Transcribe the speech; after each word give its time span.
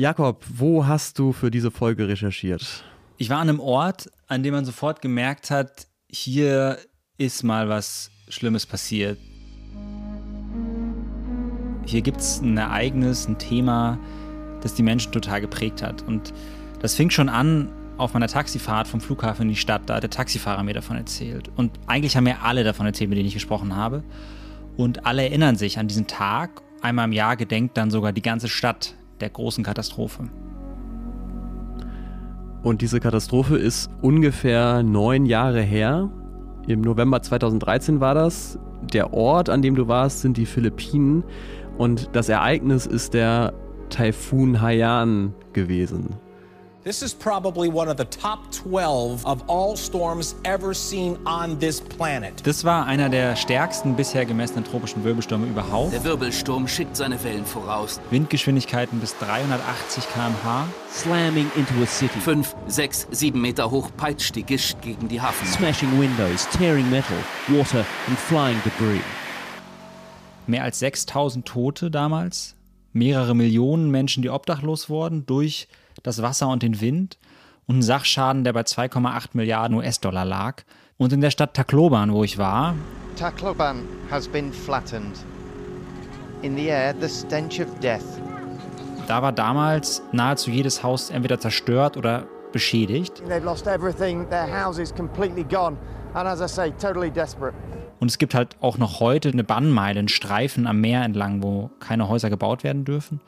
Jakob, 0.00 0.46
wo 0.48 0.86
hast 0.86 1.18
du 1.18 1.34
für 1.34 1.50
diese 1.50 1.70
Folge 1.70 2.08
recherchiert? 2.08 2.84
Ich 3.18 3.28
war 3.28 3.36
an 3.36 3.50
einem 3.50 3.60
Ort, 3.60 4.10
an 4.28 4.42
dem 4.42 4.54
man 4.54 4.64
sofort 4.64 5.02
gemerkt 5.02 5.50
hat, 5.50 5.88
hier 6.08 6.78
ist 7.18 7.42
mal 7.42 7.68
was 7.68 8.10
Schlimmes 8.30 8.64
passiert. 8.64 9.18
Hier 11.84 12.00
gibt 12.00 12.20
es 12.20 12.40
ein 12.40 12.56
Ereignis, 12.56 13.28
ein 13.28 13.36
Thema, 13.36 13.98
das 14.62 14.72
die 14.72 14.82
Menschen 14.82 15.12
total 15.12 15.42
geprägt 15.42 15.82
hat. 15.82 16.00
Und 16.00 16.32
das 16.80 16.94
fing 16.94 17.10
schon 17.10 17.28
an 17.28 17.70
auf 17.98 18.14
meiner 18.14 18.28
Taxifahrt 18.28 18.88
vom 18.88 19.02
Flughafen 19.02 19.42
in 19.42 19.48
die 19.50 19.56
Stadt. 19.56 19.82
Da 19.84 19.96
hat 19.96 20.02
der 20.02 20.08
Taxifahrer 20.08 20.62
mir 20.62 20.72
davon 20.72 20.96
erzählt. 20.96 21.50
Und 21.56 21.78
eigentlich 21.86 22.16
haben 22.16 22.24
mir 22.24 22.40
alle 22.42 22.64
davon 22.64 22.86
erzählt, 22.86 23.10
mit 23.10 23.18
denen 23.18 23.28
ich 23.28 23.34
gesprochen 23.34 23.76
habe. 23.76 24.02
Und 24.78 25.04
alle 25.04 25.24
erinnern 25.24 25.56
sich 25.56 25.78
an 25.78 25.88
diesen 25.88 26.06
Tag. 26.06 26.62
Einmal 26.80 27.04
im 27.04 27.12
Jahr 27.12 27.36
gedenkt 27.36 27.76
dann 27.76 27.90
sogar 27.90 28.14
die 28.14 28.22
ganze 28.22 28.48
Stadt 28.48 28.94
der 29.20 29.30
großen 29.30 29.64
Katastrophe. 29.64 30.24
Und 32.62 32.82
diese 32.82 33.00
Katastrophe 33.00 33.56
ist 33.56 33.90
ungefähr 34.02 34.82
neun 34.82 35.24
Jahre 35.24 35.62
her. 35.62 36.10
Im 36.66 36.82
November 36.82 37.22
2013 37.22 38.00
war 38.00 38.14
das. 38.14 38.58
Der 38.92 39.14
Ort, 39.14 39.48
an 39.48 39.62
dem 39.62 39.74
du 39.74 39.88
warst, 39.88 40.20
sind 40.20 40.36
die 40.36 40.46
Philippinen. 40.46 41.24
Und 41.78 42.10
das 42.12 42.28
Ereignis 42.28 42.86
ist 42.86 43.14
der 43.14 43.54
Taifun 43.88 44.60
Haiyan 44.60 45.34
gewesen. 45.52 46.16
This 46.82 47.02
is 47.02 47.12
probably 47.12 47.68
one 47.68 47.90
of 47.90 47.98
the 47.98 48.06
top 48.06 48.50
12 48.52 49.26
of 49.26 49.44
all 49.48 49.76
storms 49.76 50.34
ever 50.46 50.72
seen 50.72 51.18
on 51.26 51.58
this 51.58 51.78
planet. 51.78 52.40
Das 52.46 52.64
war 52.64 52.86
einer 52.86 53.10
der 53.10 53.36
stärksten 53.36 53.96
bisher 53.96 54.24
gemessenen 54.24 54.64
tropischen 54.64 55.04
Wirbelstürme 55.04 55.46
überhaupt. 55.46 55.92
Der 55.92 56.02
Wirbelsturm 56.04 56.66
schickt 56.66 56.96
seine 56.96 57.22
Wellen 57.22 57.44
voraus. 57.44 58.00
Windgeschwindigkeiten 58.08 58.98
bis 58.98 59.14
380 59.18 60.04
km/h. 60.08 60.68
Slamming 60.90 61.50
into 61.54 61.74
a 61.82 61.86
city. 61.86 62.18
Fünf, 62.18 62.56
sechs, 62.66 63.06
sieben 63.10 63.42
Meter 63.42 63.70
hoch 63.70 63.90
peitscht 63.98 64.34
die 64.34 64.42
Gischt 64.42 64.80
gegen 64.80 65.06
die 65.06 65.20
Hafen. 65.20 65.46
Smashing 65.48 66.00
windows, 66.00 66.48
tearing 66.48 66.88
metal, 66.88 67.18
water 67.48 67.84
and 68.08 68.18
flying 68.18 68.58
debris. 68.64 69.02
Mehr 70.46 70.64
als 70.64 70.78
6000 70.78 71.44
Tote 71.44 71.90
damals. 71.90 72.56
Mehrere 72.94 73.36
Millionen 73.36 73.90
Menschen, 73.90 74.22
die 74.22 74.30
obdachlos 74.30 74.88
wurden 74.88 75.26
durch 75.26 75.68
das 76.02 76.22
Wasser 76.22 76.48
und 76.48 76.62
den 76.62 76.80
Wind 76.80 77.18
und 77.66 77.78
ein 77.78 77.82
Sachschaden, 77.82 78.44
der 78.44 78.52
bei 78.52 78.62
2,8 78.62 79.30
Milliarden 79.34 79.76
US-Dollar 79.76 80.24
lag. 80.24 80.62
Und 80.98 81.12
in 81.12 81.20
der 81.20 81.30
Stadt 81.30 81.54
Tacloban, 81.54 82.12
wo 82.12 82.24
ich 82.24 82.36
war, 82.36 82.74
Tacloban 83.16 83.82
has 84.10 84.26
been 84.26 84.52
flattened. 84.52 85.16
In 86.42 86.56
the 86.56 86.66
air, 86.66 86.94
the 87.00 87.08
stench 87.08 87.60
of 87.60 87.68
death. 87.80 88.02
Da 89.06 89.22
war 89.22 89.32
damals 89.32 90.02
nahezu 90.12 90.50
jedes 90.50 90.82
Haus 90.82 91.10
entweder 91.10 91.38
zerstört 91.38 91.96
oder 91.96 92.26
beschädigt. 92.52 93.22
They've 93.28 93.44
lost 93.44 93.66
everything. 93.66 94.28
Their 94.30 94.46
house 94.46 94.78
is 94.78 94.94
completely 94.94 95.44
gone. 95.44 95.76
And 96.14 96.26
as 96.26 96.40
I 96.40 96.48
say, 96.48 96.72
totally 96.80 97.10
desperate. 97.10 97.54
Und 98.00 98.10
es 98.10 98.18
gibt 98.18 98.34
halt 98.34 98.56
auch 98.60 98.78
noch 98.78 99.00
heute 99.00 99.28
eine 99.28 99.44
Bannmeile, 99.44 99.98
einen 99.98 100.08
Streifen 100.08 100.66
am 100.66 100.80
Meer 100.80 101.02
entlang, 101.02 101.42
wo 101.42 101.70
keine 101.80 102.08
Häuser 102.08 102.30
gebaut 102.30 102.64
werden 102.64 102.84
dürfen 102.84 103.20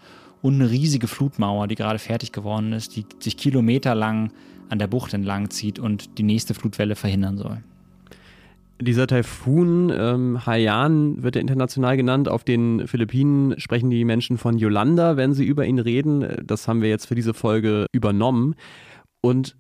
und 0.43 0.57
eine 0.57 0.71
riesige 0.71 1.07
Flutmauer, 1.07 1.69
die 1.69 1.77
gerade 1.77 1.99
fertig 1.99 2.33
geworden 2.33 2.73
ist, 2.73 2.97
die 2.97 3.07
sich 3.21 3.37
kilometerlang 3.37 4.33
an 4.69 4.79
der 4.79 4.89
Bucht 4.89 5.15
entlang 5.15 5.51
zieht 5.51 5.79
und 5.79 6.19
die 6.19 6.23
nächste 6.25 6.55
Flutwelle 6.55 6.97
verhindern 6.97 7.39
soll. 7.39 7.63
Dieser 8.81 9.07
Taifun 9.07 9.93
ähm, 9.97 10.45
Haiyan 10.45 11.23
wird 11.23 11.37
er 11.37 11.43
international 11.43 11.97
genannt. 11.97 12.29
Auf 12.29 12.43
den 12.43 12.89
Philippinen 12.89 13.59
sprechen 13.61 13.91
die 13.91 14.05
Menschen 14.05 14.39
von 14.39 14.59
Yolanda, 14.59 15.17
wenn 15.17 15.35
sie 15.35 15.45
über 15.45 15.65
ihn 15.67 15.79
reden. 15.79 16.27
Das 16.45 16.67
haben 16.67 16.83
wir 16.83 16.89
jetzt 16.89 17.07
für 17.07 17.15
diese 17.15 17.33
Folge 17.33 17.87
übernommen. 17.93 18.57
Und 19.21 19.57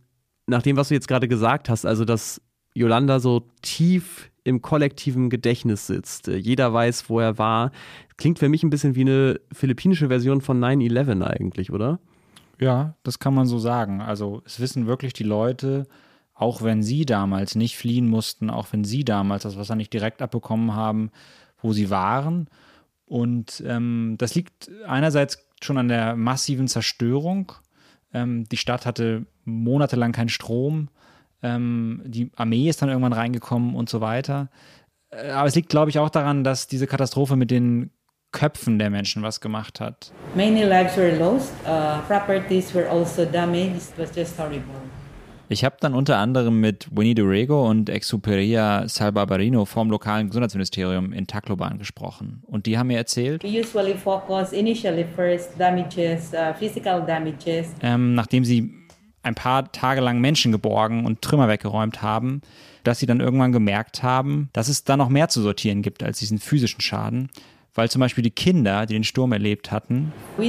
nach 0.48 0.62
dem, 0.62 0.76
was 0.76 0.88
du 0.88 0.94
jetzt 0.94 1.06
gerade 1.06 1.28
gesagt 1.28 1.68
hast, 1.68 1.86
also 1.86 2.04
dass 2.04 2.42
Yolanda 2.74 3.20
so 3.20 3.46
tief 3.60 4.31
im 4.44 4.62
kollektiven 4.62 5.30
Gedächtnis 5.30 5.86
sitzt. 5.86 6.26
Jeder 6.26 6.72
weiß, 6.72 7.08
wo 7.08 7.20
er 7.20 7.38
war. 7.38 7.70
Klingt 8.16 8.38
für 8.38 8.48
mich 8.48 8.62
ein 8.62 8.70
bisschen 8.70 8.94
wie 8.94 9.02
eine 9.02 9.40
philippinische 9.52 10.08
Version 10.08 10.40
von 10.40 10.60
9-11 10.60 11.22
eigentlich, 11.22 11.70
oder? 11.72 12.00
Ja, 12.60 12.94
das 13.02 13.18
kann 13.18 13.34
man 13.34 13.46
so 13.46 13.58
sagen. 13.58 14.00
Also 14.00 14.42
es 14.44 14.60
wissen 14.60 14.86
wirklich 14.86 15.12
die 15.12 15.24
Leute, 15.24 15.86
auch 16.34 16.62
wenn 16.62 16.82
sie 16.82 17.06
damals 17.06 17.54
nicht 17.54 17.76
fliehen 17.76 18.08
mussten, 18.08 18.50
auch 18.50 18.68
wenn 18.72 18.84
sie 18.84 19.04
damals 19.04 19.44
das 19.44 19.56
Wasser 19.56 19.74
nicht 19.74 19.92
direkt 19.92 20.22
abbekommen 20.22 20.74
haben, 20.74 21.10
wo 21.60 21.72
sie 21.72 21.90
waren. 21.90 22.48
Und 23.06 23.62
ähm, 23.66 24.16
das 24.18 24.34
liegt 24.34 24.70
einerseits 24.86 25.46
schon 25.62 25.78
an 25.78 25.88
der 25.88 26.16
massiven 26.16 26.68
Zerstörung. 26.68 27.52
Ähm, 28.12 28.44
die 28.48 28.56
Stadt 28.56 28.86
hatte 28.86 29.26
monatelang 29.44 30.12
keinen 30.12 30.28
Strom. 30.28 30.88
Ähm, 31.42 32.02
die 32.04 32.30
Armee 32.36 32.68
ist 32.68 32.82
dann 32.82 32.88
irgendwann 32.88 33.12
reingekommen 33.12 33.74
und 33.74 33.88
so 33.88 34.00
weiter. 34.00 34.48
Äh, 35.10 35.30
aber 35.30 35.48
es 35.48 35.54
liegt, 35.54 35.68
glaube 35.68 35.90
ich, 35.90 35.98
auch 35.98 36.10
daran, 36.10 36.44
dass 36.44 36.66
diese 36.66 36.86
Katastrophe 36.86 37.36
mit 37.36 37.50
den 37.50 37.90
Köpfen 38.32 38.78
der 38.78 38.88
Menschen 38.90 39.22
was 39.22 39.40
gemacht 39.40 39.78
hat. 39.80 40.10
Many 40.34 40.62
lives 40.64 40.96
were 40.96 41.16
lost, 41.18 41.52
uh, 41.66 42.00
properties 42.08 42.74
were 42.74 42.88
also 42.88 43.24
damaged. 43.26 43.74
It 43.74 43.98
was 43.98 44.16
just 44.16 44.38
horrible. 44.38 44.62
Ich 45.48 45.66
habe 45.66 45.76
dann 45.80 45.92
unter 45.92 46.16
anderem 46.16 46.60
mit 46.60 46.88
Winnie 46.96 47.14
Durego 47.14 47.68
und 47.68 47.90
Exuperia 47.90 48.88
Salbarbarino 48.88 49.66
vom 49.66 49.90
lokalen 49.90 50.28
Gesundheitsministerium 50.28 51.12
in 51.12 51.26
Tacloban 51.26 51.76
gesprochen. 51.76 52.42
Und 52.46 52.64
die 52.64 52.78
haben 52.78 52.86
mir 52.86 52.96
erzählt, 52.96 53.42
We 53.42 53.60
usually 53.60 53.94
focus 53.94 54.52
initially 54.52 55.04
first 55.14 55.50
damages, 55.58 56.32
uh, 56.32 56.54
physical 56.58 57.04
damages. 57.04 57.66
ähm, 57.82 58.14
nachdem 58.14 58.46
sie 58.46 58.72
ein 59.22 59.34
paar 59.34 59.70
Tage 59.72 60.00
lang 60.00 60.20
Menschen 60.20 60.52
geborgen 60.52 61.04
und 61.04 61.22
Trümmer 61.22 61.48
weggeräumt 61.48 62.02
haben, 62.02 62.42
dass 62.84 62.98
sie 62.98 63.06
dann 63.06 63.20
irgendwann 63.20 63.52
gemerkt 63.52 64.02
haben, 64.02 64.48
dass 64.52 64.68
es 64.68 64.84
da 64.84 64.96
noch 64.96 65.08
mehr 65.08 65.28
zu 65.28 65.42
sortieren 65.42 65.82
gibt 65.82 66.02
als 66.02 66.18
diesen 66.18 66.38
physischen 66.38 66.80
Schaden. 66.80 67.30
Weil 67.74 67.88
zum 67.88 68.00
Beispiel 68.00 68.22
die 68.22 68.30
Kinder, 68.30 68.84
die 68.84 68.92
den 68.94 69.04
Sturm 69.04 69.32
erlebt 69.32 69.70
hatten, 69.70 70.12
uh, 70.38 70.44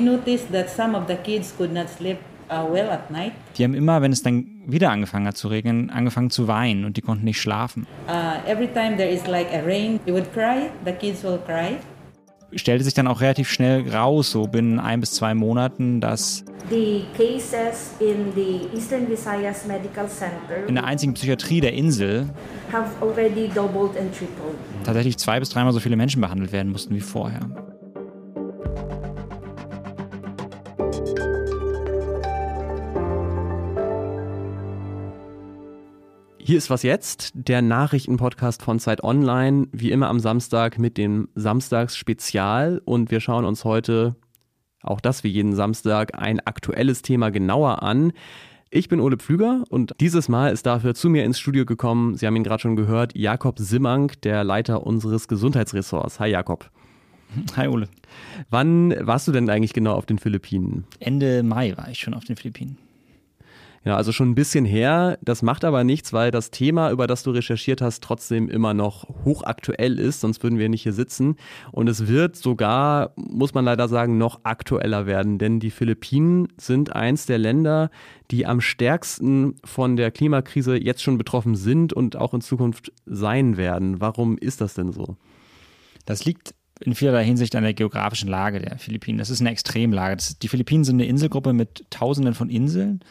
die 3.57 3.63
haben 3.63 3.73
immer, 3.73 4.01
wenn 4.01 4.11
es 4.11 4.23
dann 4.23 4.45
wieder 4.65 4.91
angefangen 4.91 5.27
hat 5.27 5.37
zu 5.37 5.47
regnen, 5.47 5.89
angefangen 5.89 6.29
zu 6.31 6.49
weinen 6.49 6.83
und 6.83 6.97
die 6.97 7.01
konnten 7.01 7.23
nicht 7.23 7.39
schlafen. 7.39 7.87
Uh, 8.09 8.45
every 8.45 8.67
time 8.67 8.97
there 8.97 9.09
is 9.09 9.25
like 9.27 9.47
a 9.53 9.61
rain, 9.61 10.01
they 10.05 10.13
would 10.13 10.33
cry. 10.33 10.69
The 10.83 10.91
kids 10.91 11.23
will 11.23 11.39
cry. 11.45 11.77
Stellte 12.55 12.83
sich 12.83 12.93
dann 12.93 13.07
auch 13.07 13.21
relativ 13.21 13.49
schnell 13.49 13.89
raus, 13.89 14.31
so 14.31 14.47
binnen 14.47 14.79
ein 14.79 14.99
bis 14.99 15.13
zwei 15.13 15.33
Monaten, 15.33 16.01
dass 16.01 16.43
in 16.69 17.05
in 20.67 20.75
der 20.75 20.83
einzigen 20.83 21.13
Psychiatrie 21.13 21.61
der 21.61 21.73
Insel 21.73 22.29
tatsächlich 24.83 25.17
zwei 25.17 25.39
bis 25.39 25.49
dreimal 25.49 25.73
so 25.73 25.79
viele 25.79 25.95
Menschen 25.95 26.21
behandelt 26.21 26.51
werden 26.51 26.71
mussten 26.71 26.95
wie 26.95 27.01
vorher. 27.01 27.41
Hier 36.53 36.59
ist 36.59 36.69
was 36.69 36.83
jetzt, 36.83 37.31
der 37.33 37.63
Nachrichtenpodcast 37.63 38.61
von 38.61 38.77
Zeit 38.77 39.03
Online, 39.03 39.65
wie 39.71 39.89
immer 39.89 40.07
am 40.07 40.19
Samstag 40.19 40.77
mit 40.77 40.99
dem 40.99 41.27
Samstagsspezial 41.33 42.79
und 42.85 43.09
wir 43.09 43.21
schauen 43.21 43.43
uns 43.43 43.65
heute 43.65 44.15
auch 44.83 45.01
das 45.01 45.23
wie 45.23 45.29
jeden 45.29 45.55
Samstag 45.55 46.15
ein 46.15 46.41
aktuelles 46.41 47.01
Thema 47.01 47.31
genauer 47.31 47.81
an. 47.81 48.13
Ich 48.69 48.87
bin 48.87 48.99
Ole 48.99 49.17
Pflüger 49.17 49.63
und 49.69 49.95
dieses 49.99 50.29
Mal 50.29 50.53
ist 50.53 50.67
dafür 50.67 50.93
zu 50.93 51.09
mir 51.09 51.25
ins 51.25 51.39
Studio 51.39 51.65
gekommen, 51.65 52.17
Sie 52.17 52.27
haben 52.27 52.35
ihn 52.35 52.43
gerade 52.43 52.61
schon 52.61 52.75
gehört, 52.75 53.17
Jakob 53.17 53.57
Simmang, 53.57 54.11
der 54.21 54.43
Leiter 54.43 54.85
unseres 54.85 55.27
Gesundheitsressorts. 55.27 56.19
Hi 56.19 56.29
Jakob. 56.29 56.69
Hi 57.57 57.67
Ole. 57.67 57.87
Wann 58.51 58.93
warst 58.99 59.27
du 59.27 59.31
denn 59.31 59.49
eigentlich 59.49 59.73
genau 59.73 59.95
auf 59.95 60.05
den 60.05 60.19
Philippinen? 60.19 60.85
Ende 60.99 61.41
Mai 61.41 61.75
war 61.75 61.89
ich 61.89 61.97
schon 61.97 62.13
auf 62.13 62.25
den 62.25 62.35
Philippinen. 62.35 62.77
Ja, 63.85 63.97
also 63.97 64.13
schon 64.13 64.29
ein 64.29 64.35
bisschen 64.35 64.63
her. 64.63 65.17
Das 65.21 65.41
macht 65.41 65.65
aber 65.65 65.83
nichts, 65.83 66.13
weil 66.13 66.31
das 66.31 66.51
Thema, 66.51 66.89
über 66.91 67.05
das 67.05 67.23
du 67.23 67.31
recherchiert 67.31 67.81
hast, 67.81 68.01
trotzdem 68.01 68.47
immer 68.49 68.73
noch 68.73 69.09
hochaktuell 69.25 69.99
ist. 69.99 70.21
Sonst 70.21 70.41
würden 70.41 70.57
wir 70.57 70.69
nicht 70.69 70.83
hier 70.83 70.93
sitzen. 70.93 71.35
Und 71.71 71.89
es 71.89 72.07
wird 72.07 72.37
sogar, 72.37 73.11
muss 73.17 73.53
man 73.53 73.65
leider 73.65 73.89
sagen, 73.89 74.17
noch 74.17 74.39
aktueller 74.43 75.05
werden. 75.05 75.37
Denn 75.37 75.59
die 75.59 75.71
Philippinen 75.71 76.47
sind 76.57 76.95
eins 76.95 77.25
der 77.25 77.39
Länder, 77.39 77.89
die 78.31 78.45
am 78.45 78.61
stärksten 78.61 79.55
von 79.65 79.97
der 79.97 80.11
Klimakrise 80.11 80.77
jetzt 80.77 81.03
schon 81.03 81.17
betroffen 81.17 81.55
sind 81.55 81.91
und 81.91 82.15
auch 82.15 82.33
in 82.33 82.41
Zukunft 82.41 82.93
sein 83.05 83.57
werden. 83.57 83.99
Warum 83.99 84.37
ist 84.37 84.61
das 84.61 84.75
denn 84.75 84.93
so? 84.93 85.17
Das 86.05 86.23
liegt 86.23 86.55
in 86.81 86.95
vielerlei 86.95 87.23
Hinsicht 87.23 87.55
an 87.55 87.63
der 87.63 87.73
geografischen 87.73 88.29
Lage 88.29 88.59
der 88.59 88.77
Philippinen. 88.77 89.17
Das 89.17 89.29
ist 89.29 89.41
eine 89.41 89.51
Extremlage. 89.51 90.15
Das, 90.15 90.37
die 90.37 90.47
Philippinen 90.47 90.83
sind 90.83 90.95
eine 90.95 91.05
Inselgruppe 91.05 91.53
mit 91.53 91.85
Tausenden 91.89 92.33
von 92.33 92.49
Inseln, 92.49 93.01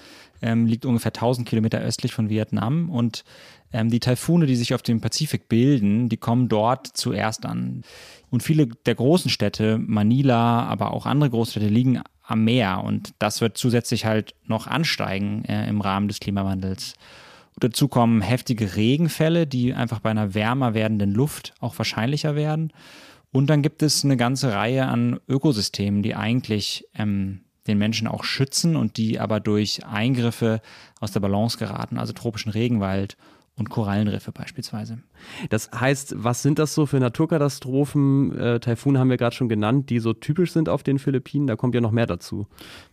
ähm, 0.42 0.66
liegt 0.66 0.84
ungefähr 0.84 1.10
1000 1.12 1.48
Kilometer 1.48 1.80
östlich 1.80 2.12
von 2.12 2.28
Vietnam 2.28 2.90
und 2.90 3.24
ähm, 3.72 3.90
die 3.90 4.00
Taifune, 4.00 4.46
die 4.46 4.56
sich 4.56 4.74
auf 4.74 4.82
dem 4.82 5.00
Pazifik 5.00 5.48
bilden, 5.48 6.08
die 6.08 6.16
kommen 6.16 6.48
dort 6.48 6.86
zuerst 6.86 7.46
an. 7.46 7.82
Und 8.30 8.42
viele 8.42 8.66
der 8.66 8.94
großen 8.94 9.30
Städte, 9.30 9.78
Manila, 9.78 10.64
aber 10.64 10.92
auch 10.92 11.06
andere 11.06 11.30
Großstädte, 11.30 11.68
liegen 11.68 12.02
am 12.22 12.44
Meer 12.44 12.82
und 12.84 13.14
das 13.18 13.40
wird 13.40 13.58
zusätzlich 13.58 14.04
halt 14.04 14.34
noch 14.46 14.66
ansteigen 14.66 15.44
äh, 15.44 15.68
im 15.68 15.80
Rahmen 15.80 16.08
des 16.08 16.20
Klimawandels. 16.20 16.94
Dazu 17.60 17.88
kommen 17.88 18.22
heftige 18.22 18.76
Regenfälle, 18.76 19.46
die 19.46 19.74
einfach 19.74 20.00
bei 20.00 20.10
einer 20.10 20.34
wärmer 20.34 20.74
werdenden 20.74 21.12
Luft 21.12 21.54
auch 21.60 21.76
wahrscheinlicher 21.78 22.34
werden. 22.34 22.72
Und 23.30 23.48
dann 23.48 23.62
gibt 23.62 23.82
es 23.82 24.04
eine 24.04 24.16
ganze 24.16 24.52
Reihe 24.52 24.86
an 24.86 25.18
Ökosystemen, 25.28 26.02
die 26.02 26.14
eigentlich 26.14 26.86
ähm, 26.94 27.40
den 27.66 27.78
Menschen 27.78 28.08
auch 28.08 28.24
schützen 28.24 28.76
und 28.76 28.96
die 28.96 29.20
aber 29.20 29.40
durch 29.40 29.84
Eingriffe 29.86 30.60
aus 31.00 31.12
der 31.12 31.20
Balance 31.20 31.58
geraten, 31.58 31.98
also 31.98 32.12
tropischen 32.12 32.50
Regenwald 32.50 33.16
und 33.54 33.68
Korallenriffe 33.68 34.32
beispielsweise. 34.32 34.98
Das 35.50 35.70
heißt, 35.72 36.14
was 36.16 36.42
sind 36.42 36.58
das 36.58 36.74
so 36.74 36.86
für 36.86 36.98
Naturkatastrophen? 36.98 38.36
Äh, 38.36 38.60
Taifun 38.60 38.98
haben 38.98 39.10
wir 39.10 39.18
gerade 39.18 39.36
schon 39.36 39.48
genannt, 39.48 39.90
die 39.90 39.98
so 39.98 40.14
typisch 40.14 40.52
sind 40.52 40.68
auf 40.68 40.82
den 40.82 40.98
Philippinen. 40.98 41.46
Da 41.46 41.56
kommt 41.56 41.74
ja 41.74 41.80
noch 41.80 41.90
mehr 41.90 42.06
dazu. 42.06 42.46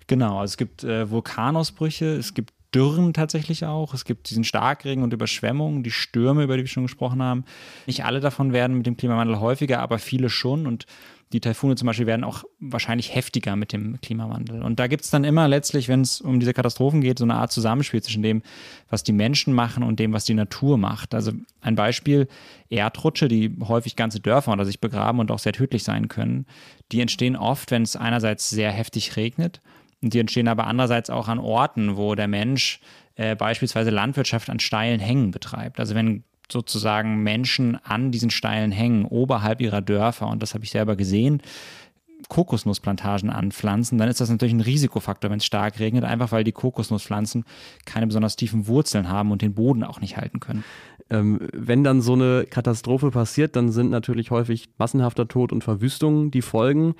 Genau, 0.07 0.39
also 0.39 0.51
es 0.51 0.57
gibt 0.57 0.83
äh, 0.83 1.10
Vulkanausbrüche, 1.10 2.15
es 2.15 2.33
gibt 2.33 2.54
Dürren 2.74 3.13
tatsächlich 3.13 3.65
auch. 3.65 3.94
Es 3.94 4.06
gibt 4.06 4.30
diesen 4.30 4.44
Starkregen 4.44 5.04
und 5.04 5.12
Überschwemmungen, 5.12 5.81
die 5.81 5.92
Stürme, 5.92 6.44
über 6.44 6.56
die 6.56 6.63
wir 6.63 6.68
schon 6.68 6.83
gesprochen 6.83 7.22
haben. 7.22 7.45
Nicht 7.88 8.06
alle 8.06 8.19
davon 8.19 8.54
werden 8.54 8.77
mit 8.77 8.86
dem 8.86 8.95
Klimawandel 8.95 9.39
häufiger, 9.39 9.80
aber 9.80 9.98
viele 9.98 10.30
schon. 10.30 10.68
Und 10.68 10.86
die 11.31 11.40
Taifune 11.40 11.76
zum 11.76 11.86
Beispiel 11.86 12.08
werden 12.08 12.24
auch 12.24 12.44
wahrscheinlich 12.60 13.14
heftiger 13.14 13.56
mit 13.56 13.72
dem 13.72 14.02
Klimawandel. 14.02 14.64
Und 14.64 14.80
da 14.80 14.88
gibt 14.88 15.04
es 15.04 15.12
dann 15.12 15.24
immer 15.24 15.48
letztlich, 15.48 15.88
wenn 15.88 16.02
es 16.02 16.22
um 16.22 16.40
diese 16.40 16.54
Katastrophen 16.54 17.02
geht, 17.02 17.20
so 17.20 17.26
eine 17.26 17.36
Art 17.36 17.52
Zusammenspiel 17.52 18.02
zwischen 18.02 18.24
dem, 18.24 18.42
was 18.90 19.04
die 19.04 19.14
Menschen 19.14 19.54
machen 19.54 19.84
und 19.84 20.00
dem, 20.00 20.12
was 20.12 20.26
die 20.26 20.34
Natur 20.34 20.78
macht. 20.80 21.14
Also 21.14 21.31
ein 21.62 21.76
Beispiel, 21.76 22.28
Erdrutsche, 22.70 23.28
die 23.28 23.56
häufig 23.62 23.96
ganze 23.96 24.20
Dörfer 24.20 24.52
unter 24.52 24.66
sich 24.66 24.80
begraben 24.80 25.20
und 25.20 25.30
auch 25.30 25.40
sehr 25.40 25.54
tödlich 25.54 25.84
sein 25.84 26.08
können, 26.08 26.48
die 26.92 27.02
entstehen 27.02 27.36
oft, 27.36 27.70
wenn 27.70 27.84
es 27.84 27.96
einerseits 27.96 28.50
sehr 28.50 28.72
heftig 28.72 29.16
regnet 29.16 29.62
und 30.02 30.14
die 30.14 30.20
entstehen 30.20 30.48
aber 30.48 30.66
andererseits 30.66 31.10
auch 31.10 31.28
an 31.28 31.40
Orten, 31.40 31.98
wo 31.98 32.16
der 32.16 32.28
Mensch 32.28 32.80
äh, 33.16 33.36
beispielsweise 33.36 33.90
Landwirtschaft 33.90 34.50
an 34.50 34.60
steilen 34.60 35.00
Hängen 35.00 35.32
betreibt. 35.32 35.80
Also 35.80 35.94
wenn 35.94 36.24
sozusagen 36.51 37.24
Menschen 37.24 37.78
an 37.84 38.12
diesen 38.12 38.30
steilen 38.30 38.72
Hängen 38.72 39.06
oberhalb 39.06 39.62
ihrer 39.62 39.81
Dörfer, 39.81 40.28
und 40.28 40.42
das 40.42 40.54
habe 40.54 40.63
ich 40.63 40.72
selber 40.72 40.96
gesehen, 40.96 41.42
Kokosnussplantagen 42.28 43.30
anpflanzen, 43.30 43.98
dann 43.98 44.10
ist 44.10 44.19
das 44.19 44.30
natürlich 44.30 44.54
ein 44.54 44.62
Risikofaktor, 44.62 45.31
wenn 45.31 45.38
es 45.38 45.46
stark 45.46 45.80
regnet, 45.80 46.04
einfach 46.04 46.31
weil 46.31 46.44
die 46.44 46.51
Kokosnusspflanzen 46.51 47.46
keine 47.86 48.07
besonders 48.07 48.36
tiefen 48.36 48.68
Wurzeln 48.68 49.10
haben 49.10 49.31
und 49.31 49.42
den 49.42 49.54
Boden 49.54 49.84
auch 49.84 50.01
nicht 50.01 50.18
halten 50.18 50.40
können. 50.40 50.63
Ähm, 51.10 51.40
wenn 51.54 51.84
dann 51.84 52.01
so 52.01 52.13
eine 52.13 52.46
Katastrophe 52.50 53.12
passiert, 53.12 53.56
dann 53.56 53.72
sind 53.72 53.90
natürlich 53.90 54.31
häufig 54.31 54.69
massenhafter 54.78 55.28
Tod 55.28 55.51
und 55.51 55.63
Verwüstung 55.63 56.30
die 56.30 56.42
Folgen. 56.42 56.96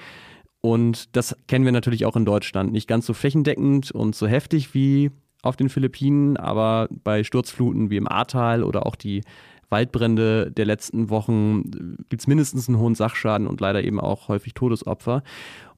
Und 0.62 1.16
das 1.16 1.36
kennen 1.48 1.66
wir 1.66 1.72
natürlich 1.72 2.06
auch 2.06 2.16
in 2.16 2.26
Deutschland. 2.26 2.72
Nicht 2.72 2.88
ganz 2.88 3.06
so 3.06 3.14
flächendeckend 3.14 3.92
und 3.92 4.16
so 4.16 4.28
heftig 4.28 4.74
wie 4.74 5.12
auf 5.42 5.56
den 5.56 5.70
Philippinen, 5.70 6.38
aber 6.38 6.88
bei 7.04 7.24
Sturzfluten 7.24 7.90
wie 7.90 7.98
im 7.98 8.08
Ahrtal 8.08 8.64
oder 8.64 8.86
auch 8.86 8.96
die 8.96 9.22
Waldbrände 9.70 10.52
der 10.52 10.66
letzten 10.66 11.10
Wochen 11.10 11.64
gibt 12.10 12.22
es 12.22 12.28
mindestens 12.28 12.68
einen 12.68 12.80
hohen 12.80 12.96
Sachschaden 12.96 13.48
und 13.48 13.62
leider 13.62 13.84
eben 13.84 14.00
auch 14.00 14.28
häufig 14.28 14.54
Todesopfer. 14.54 15.24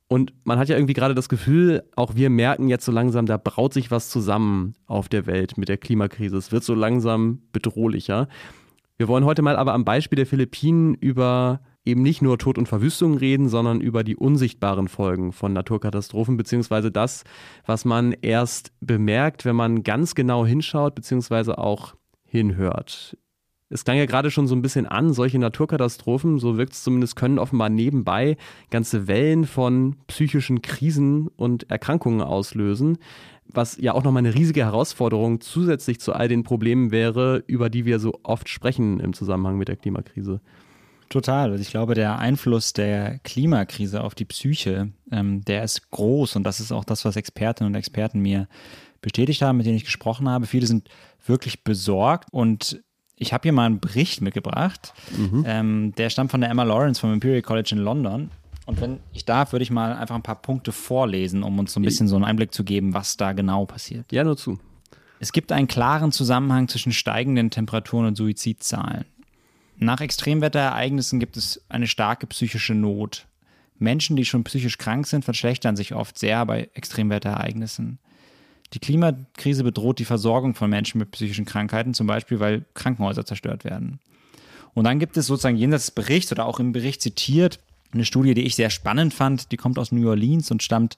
Und 0.07 0.33
man 0.43 0.59
hat 0.59 0.67
ja 0.67 0.75
irgendwie 0.75 0.93
gerade 0.93 1.15
das 1.15 1.29
Gefühl, 1.29 1.83
auch 1.95 2.15
wir 2.15 2.29
merken 2.29 2.67
jetzt 2.67 2.85
so 2.85 2.91
langsam, 2.91 3.25
da 3.25 3.37
braut 3.37 3.73
sich 3.73 3.91
was 3.91 4.09
zusammen 4.09 4.75
auf 4.85 5.07
der 5.07 5.25
Welt 5.25 5.57
mit 5.57 5.69
der 5.69 5.77
Klimakrise. 5.77 6.37
Es 6.37 6.51
wird 6.51 6.63
so 6.63 6.73
langsam 6.73 7.43
bedrohlicher. 7.53 8.27
Wir 8.97 9.07
wollen 9.07 9.25
heute 9.25 9.41
mal 9.41 9.55
aber 9.55 9.73
am 9.73 9.85
Beispiel 9.85 10.17
der 10.17 10.25
Philippinen 10.25 10.95
über 10.95 11.61
eben 11.85 12.01
nicht 12.01 12.21
nur 12.21 12.37
Tod 12.37 12.57
und 12.57 12.67
Verwüstung 12.67 13.17
reden, 13.17 13.49
sondern 13.49 13.81
über 13.81 14.03
die 14.03 14.15
unsichtbaren 14.15 14.87
Folgen 14.87 15.31
von 15.31 15.53
Naturkatastrophen, 15.53 16.37
beziehungsweise 16.37 16.91
das, 16.91 17.23
was 17.65 17.85
man 17.85 18.13
erst 18.21 18.71
bemerkt, 18.81 19.45
wenn 19.45 19.55
man 19.55 19.83
ganz 19.83 20.15
genau 20.15 20.45
hinschaut, 20.45 20.95
beziehungsweise 20.95 21.57
auch 21.57 21.95
hinhört. 22.23 23.17
Es 23.73 23.85
klang 23.85 23.97
ja 23.97 24.05
gerade 24.05 24.31
schon 24.31 24.47
so 24.47 24.55
ein 24.55 24.61
bisschen 24.61 24.85
an, 24.85 25.13
solche 25.13 25.39
Naturkatastrophen, 25.39 26.39
so 26.39 26.57
wirkt 26.57 26.73
es 26.73 26.83
zumindest, 26.83 27.15
können 27.15 27.39
offenbar 27.39 27.69
nebenbei 27.69 28.35
ganze 28.69 29.07
Wellen 29.07 29.45
von 29.45 29.95
psychischen 30.07 30.61
Krisen 30.61 31.29
und 31.37 31.71
Erkrankungen 31.71 32.21
auslösen, 32.21 32.97
was 33.47 33.77
ja 33.77 33.93
auch 33.93 34.03
nochmal 34.03 34.25
eine 34.25 34.35
riesige 34.35 34.65
Herausforderung 34.65 35.39
zusätzlich 35.39 36.01
zu 36.01 36.11
all 36.11 36.27
den 36.27 36.43
Problemen 36.43 36.91
wäre, 36.91 37.43
über 37.47 37.69
die 37.69 37.85
wir 37.85 37.99
so 37.99 38.19
oft 38.23 38.49
sprechen 38.49 38.99
im 38.99 39.13
Zusammenhang 39.13 39.57
mit 39.57 39.69
der 39.69 39.77
Klimakrise. 39.77 40.41
Total. 41.11 41.51
Also 41.51 41.61
ich 41.61 41.71
glaube, 41.71 41.93
der 41.93 42.19
Einfluss 42.19 42.71
der 42.71 43.19
Klimakrise 43.19 44.01
auf 44.01 44.15
die 44.15 44.23
Psyche, 44.23 44.93
ähm, 45.11 45.43
der 45.43 45.63
ist 45.63 45.91
groß 45.91 46.37
und 46.37 46.43
das 46.43 46.61
ist 46.61 46.71
auch 46.71 46.85
das, 46.85 47.03
was 47.03 47.17
Expertinnen 47.17 47.73
und 47.73 47.77
Experten 47.77 48.21
mir 48.21 48.47
bestätigt 49.01 49.41
haben, 49.41 49.57
mit 49.57 49.65
denen 49.65 49.75
ich 49.75 49.83
gesprochen 49.83 50.29
habe. 50.29 50.45
Viele 50.45 50.65
sind 50.65 50.87
wirklich 51.25 51.65
besorgt 51.65 52.29
und 52.31 52.81
ich 53.17 53.33
habe 53.33 53.43
hier 53.43 53.51
mal 53.51 53.65
einen 53.65 53.81
Bericht 53.81 54.21
mitgebracht. 54.21 54.93
Mhm. 55.17 55.43
Ähm, 55.45 55.93
der 55.97 56.09
stammt 56.09 56.31
von 56.31 56.39
der 56.39 56.49
Emma 56.49 56.63
Lawrence 56.63 57.01
vom 57.01 57.11
Imperial 57.11 57.41
College 57.41 57.71
in 57.73 57.79
London. 57.79 58.31
Und 58.65 58.79
wenn 58.79 58.99
ich 59.11 59.25
darf, 59.25 59.51
würde 59.51 59.63
ich 59.63 59.71
mal 59.71 59.93
einfach 59.93 60.15
ein 60.15 60.23
paar 60.23 60.41
Punkte 60.41 60.71
vorlesen, 60.71 61.43
um 61.43 61.59
uns 61.59 61.73
so 61.73 61.81
ein 61.81 61.83
bisschen 61.83 62.07
so 62.07 62.15
einen 62.15 62.23
Einblick 62.23 62.53
zu 62.53 62.63
geben, 62.63 62.93
was 62.93 63.17
da 63.17 63.33
genau 63.33 63.65
passiert. 63.65 64.09
Ja, 64.13 64.23
nur 64.23 64.37
zu. 64.37 64.59
Es 65.19 65.33
gibt 65.33 65.51
einen 65.51 65.67
klaren 65.67 66.13
Zusammenhang 66.13 66.69
zwischen 66.69 66.93
steigenden 66.93 67.49
Temperaturen 67.49 68.05
und 68.05 68.15
Suizidzahlen. 68.15 69.03
Nach 69.83 69.99
Extremwetterereignissen 69.99 71.19
gibt 71.19 71.37
es 71.37 71.59
eine 71.67 71.87
starke 71.87 72.27
psychische 72.27 72.75
Not. 72.75 73.25
Menschen, 73.79 74.15
die 74.15 74.25
schon 74.25 74.43
psychisch 74.43 74.77
krank 74.77 75.07
sind, 75.07 75.25
verschlechtern 75.25 75.75
sich 75.75 75.95
oft 75.95 76.19
sehr 76.19 76.45
bei 76.45 76.69
Extremwetterereignissen. 76.75 77.97
Die 78.73 78.79
Klimakrise 78.79 79.63
bedroht 79.63 79.97
die 79.97 80.05
Versorgung 80.05 80.53
von 80.53 80.69
Menschen 80.69 80.99
mit 80.99 81.09
psychischen 81.09 81.45
Krankheiten, 81.45 81.95
zum 81.95 82.05
Beispiel 82.05 82.39
weil 82.39 82.63
Krankenhäuser 82.75 83.25
zerstört 83.25 83.65
werden. 83.65 83.99
Und 84.75 84.83
dann 84.83 84.99
gibt 84.99 85.17
es 85.17 85.25
sozusagen 85.25 85.57
jenseits 85.57 85.87
des 85.87 85.95
Berichts 85.95 86.31
oder 86.31 86.45
auch 86.45 86.59
im 86.59 86.73
Bericht 86.73 87.01
zitiert 87.01 87.59
eine 87.91 88.05
Studie, 88.05 88.35
die 88.35 88.43
ich 88.43 88.55
sehr 88.55 88.69
spannend 88.69 89.15
fand. 89.15 89.51
Die 89.51 89.57
kommt 89.57 89.79
aus 89.79 89.91
New 89.91 90.07
Orleans 90.07 90.51
und 90.51 90.61
stammt 90.61 90.95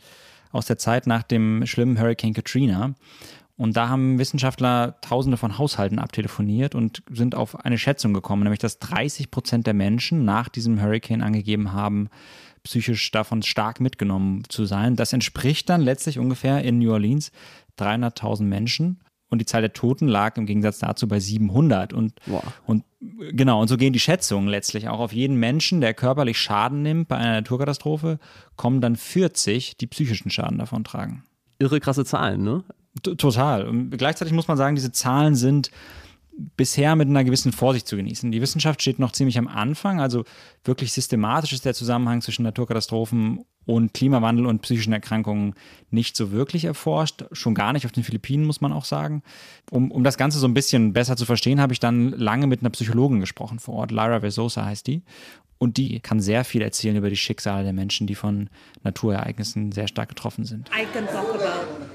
aus 0.52 0.66
der 0.66 0.78
Zeit 0.78 1.08
nach 1.08 1.24
dem 1.24 1.66
schlimmen 1.66 1.98
Hurricane 1.98 2.34
Katrina. 2.34 2.96
Und 3.56 3.78
da 3.78 3.88
haben 3.88 4.18
Wissenschaftler 4.18 5.00
Tausende 5.02 5.38
von 5.38 5.58
Haushalten 5.58 6.00
abtelefoniert 6.00 6.74
und 6.74 7.04
sind 7.12 7.36
auf 7.36 7.64
eine 7.64 7.78
Schätzung 7.78 8.14
gekommen, 8.14 8.44
nämlich 8.44 8.60
dass 8.60 8.80
30 8.80 9.30
Prozent 9.30 9.68
der 9.68 9.76
Menschen 9.76 10.26
nach 10.26 10.50
diesem 10.50 10.82
Hurricane 10.82 11.22
angegeben 11.22 11.72
haben, 11.72 12.10
psychisch 12.64 13.12
davon 13.12 13.44
stark 13.44 13.80
mitgenommen 13.80 14.44
zu 14.50 14.66
sein. 14.66 14.96
Das 14.96 15.14
entspricht 15.14 15.70
dann 15.70 15.82
letztlich 15.82 16.18
ungefähr 16.18 16.64
in 16.64 16.80
New 16.80 16.92
Orleans 16.92 17.32
300.000 17.78 18.44
Menschen. 18.44 19.00
Und 19.30 19.40
die 19.40 19.46
Zahl 19.46 19.62
der 19.62 19.74
Toten 19.74 20.08
lag 20.08 20.38
im 20.38 20.46
Gegensatz 20.46 20.80
dazu 20.80 21.08
bei 21.08 21.20
700. 21.20 21.92
Und, 21.92 22.14
wow. 22.28 22.44
und 22.66 22.84
genau, 23.32 23.62
und 23.62 23.68
so 23.68 23.78
gehen 23.78 23.94
die 23.94 24.00
Schätzungen 24.00 24.48
letztlich 24.48 24.90
auch 24.90 25.00
auf 25.00 25.12
jeden 25.12 25.38
Menschen, 25.38 25.82
der 25.82 25.94
körperlich 25.94 26.40
Schaden 26.40 26.84
nimmt 26.84 27.08
bei 27.08 27.18
einer 27.18 27.34
Naturkatastrophe, 27.34 28.20
kommen 28.56 28.80
dann 28.80 28.96
40, 28.96 29.78
die 29.78 29.88
psychischen 29.88 30.30
Schaden 30.30 30.60
davon 30.60 30.84
tragen. 30.84 31.24
Irre 31.58 31.80
krasse 31.80 32.06
Zahlen, 32.06 32.44
ne? 32.44 32.64
Total. 33.02 33.68
Und 33.68 33.90
gleichzeitig 33.98 34.34
muss 34.34 34.48
man 34.48 34.58
sagen, 34.58 34.76
diese 34.76 34.92
Zahlen 34.92 35.36
sind 35.36 35.72
bisher 36.58 36.96
mit 36.96 37.08
einer 37.08 37.24
gewissen 37.24 37.52
Vorsicht 37.52 37.88
zu 37.88 37.96
genießen. 37.96 38.32
Die 38.32 38.42
Wissenschaft 38.42 38.82
steht 38.82 39.00
noch 39.00 39.12
ziemlich 39.12 39.38
am 39.38 39.48
Anfang, 39.48 40.00
also 40.00 40.24
wirklich 40.64 40.92
systematisch 40.92 41.54
ist 41.54 41.66
der 41.66 41.74
Zusammenhang 41.74 42.22
zwischen 42.22 42.44
Naturkatastrophen 42.44 43.46
und 43.66 43.94
Klimawandel 43.94 44.46
und 44.46 44.62
psychischen 44.62 44.94
Erkrankungen 44.94 45.54
nicht 45.90 46.18
so 46.18 46.32
wirklich 46.32 46.66
erforscht. 46.66 47.24
Schon 47.32 47.56
gar 47.56 47.74
nicht 47.74 47.86
auf 47.86 47.92
den 47.92 48.04
Philippinen, 48.04 48.46
muss 48.46 48.62
man 48.62 48.74
auch 48.74 48.86
sagen. 48.86 49.24
Um, 49.72 49.92
um 49.92 50.04
das 50.04 50.18
Ganze 50.18 50.40
so 50.40 50.48
ein 50.48 50.54
bisschen 50.54 50.94
besser 50.94 51.16
zu 51.16 51.26
verstehen, 51.26 51.62
habe 51.62 51.74
ich 51.74 51.80
dann 51.80 52.10
lange 52.12 52.48
mit 52.48 52.62
einer 52.62 52.72
Psychologin 52.72 53.20
gesprochen 53.20 53.60
vor 53.60 53.76
Ort. 53.76 53.92
Lyra 53.92 54.20
Versosa 54.20 54.66
heißt 54.66 54.88
die. 54.88 55.04
Und 55.60 55.78
die 55.78 56.02
kann 56.02 56.20
sehr 56.20 56.44
viel 56.44 56.62
erzählen 56.62 56.98
über 56.98 57.10
die 57.10 57.16
Schicksale 57.16 57.64
der 57.64 57.72
Menschen, 57.72 58.06
die 58.06 58.16
von 58.16 58.50
Naturereignissen 58.84 59.72
sehr 59.72 59.88
stark 59.88 60.10
getroffen 60.10 60.44
sind. 60.44 60.70
I 60.70 60.86
can 60.92 61.06
talk 61.06 61.34
about 61.36 61.93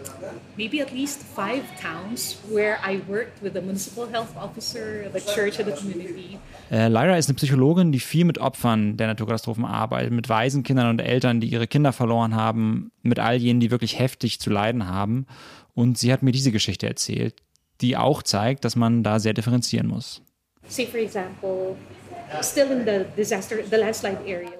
maybe 0.58 0.82
at 0.82 0.92
least 0.92 1.22
five 1.22 1.62
towns 1.80 2.36
where 2.50 2.78
I 2.84 3.00
worked 3.08 3.40
with 3.42 3.54
the 3.54 3.62
municipal 3.62 4.06
health 4.10 4.36
officer, 4.36 5.08
the 5.12 5.20
church 5.20 5.58
and 5.60 5.68
the 5.68 5.76
community. 5.76 6.38
Äh, 6.70 6.88
Lyra 6.88 7.16
ist 7.16 7.28
eine 7.28 7.36
Psychologin, 7.36 7.92
die 7.92 8.00
viel 8.00 8.24
mit 8.24 8.38
Opfern 8.38 8.96
der 8.96 9.06
Naturkatastrophen 9.06 9.64
arbeitet, 9.64 10.12
mit 10.12 10.28
Waisenkindern 10.28 10.90
und 10.90 10.98
Eltern, 11.00 11.40
die 11.40 11.48
ihre 11.48 11.68
Kinder 11.68 11.92
verloren 11.92 12.34
haben, 12.34 12.90
mit 13.02 13.20
all 13.20 13.36
jenen, 13.36 13.60
die 13.60 13.70
wirklich 13.70 13.98
heftig 13.98 14.40
zu 14.40 14.50
leiden 14.50 14.88
haben. 14.88 15.26
Und 15.74 15.96
sie 15.96 16.12
hat 16.12 16.22
mir 16.22 16.32
diese 16.32 16.50
Geschichte 16.50 16.88
erzählt, 16.88 17.36
die 17.80 17.96
auch 17.96 18.24
zeigt, 18.24 18.64
dass 18.64 18.74
man 18.74 19.04
da 19.04 19.20
sehr 19.20 19.34
differenzieren 19.34 19.86
muss. 19.86 20.22
Say 20.66 20.86
for 20.86 21.00
example, 21.00 21.76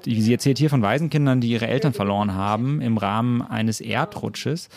Sie 0.04 0.32
erzählt 0.32 0.58
hier 0.58 0.70
von 0.70 0.82
Waisenkindern, 0.82 1.40
die 1.40 1.48
ihre 1.48 1.66
Eltern 1.66 1.92
verloren 1.92 2.34
haben 2.34 2.80
im 2.80 2.96
Rahmen 2.96 3.42
eines 3.42 3.80
Erdrutsches, 3.80 4.68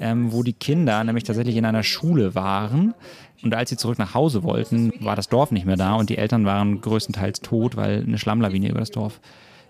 ähm, 0.00 0.32
wo 0.32 0.42
die 0.42 0.52
Kinder 0.52 1.02
nämlich 1.04 1.24
tatsächlich 1.24 1.56
in 1.56 1.64
einer 1.64 1.82
Schule 1.82 2.34
waren. 2.34 2.94
Und 3.42 3.54
als 3.54 3.70
sie 3.70 3.76
zurück 3.76 3.98
nach 3.98 4.14
Hause 4.14 4.42
wollten, 4.42 4.92
war 5.00 5.16
das 5.16 5.28
Dorf 5.28 5.50
nicht 5.50 5.66
mehr 5.66 5.76
da 5.76 5.94
und 5.94 6.08
die 6.10 6.18
Eltern 6.18 6.44
waren 6.46 6.80
größtenteils 6.80 7.40
tot, 7.40 7.76
weil 7.76 8.02
eine 8.02 8.18
Schlammlawine 8.18 8.68
über 8.70 8.80
das 8.80 8.90
Dorf 8.90 9.20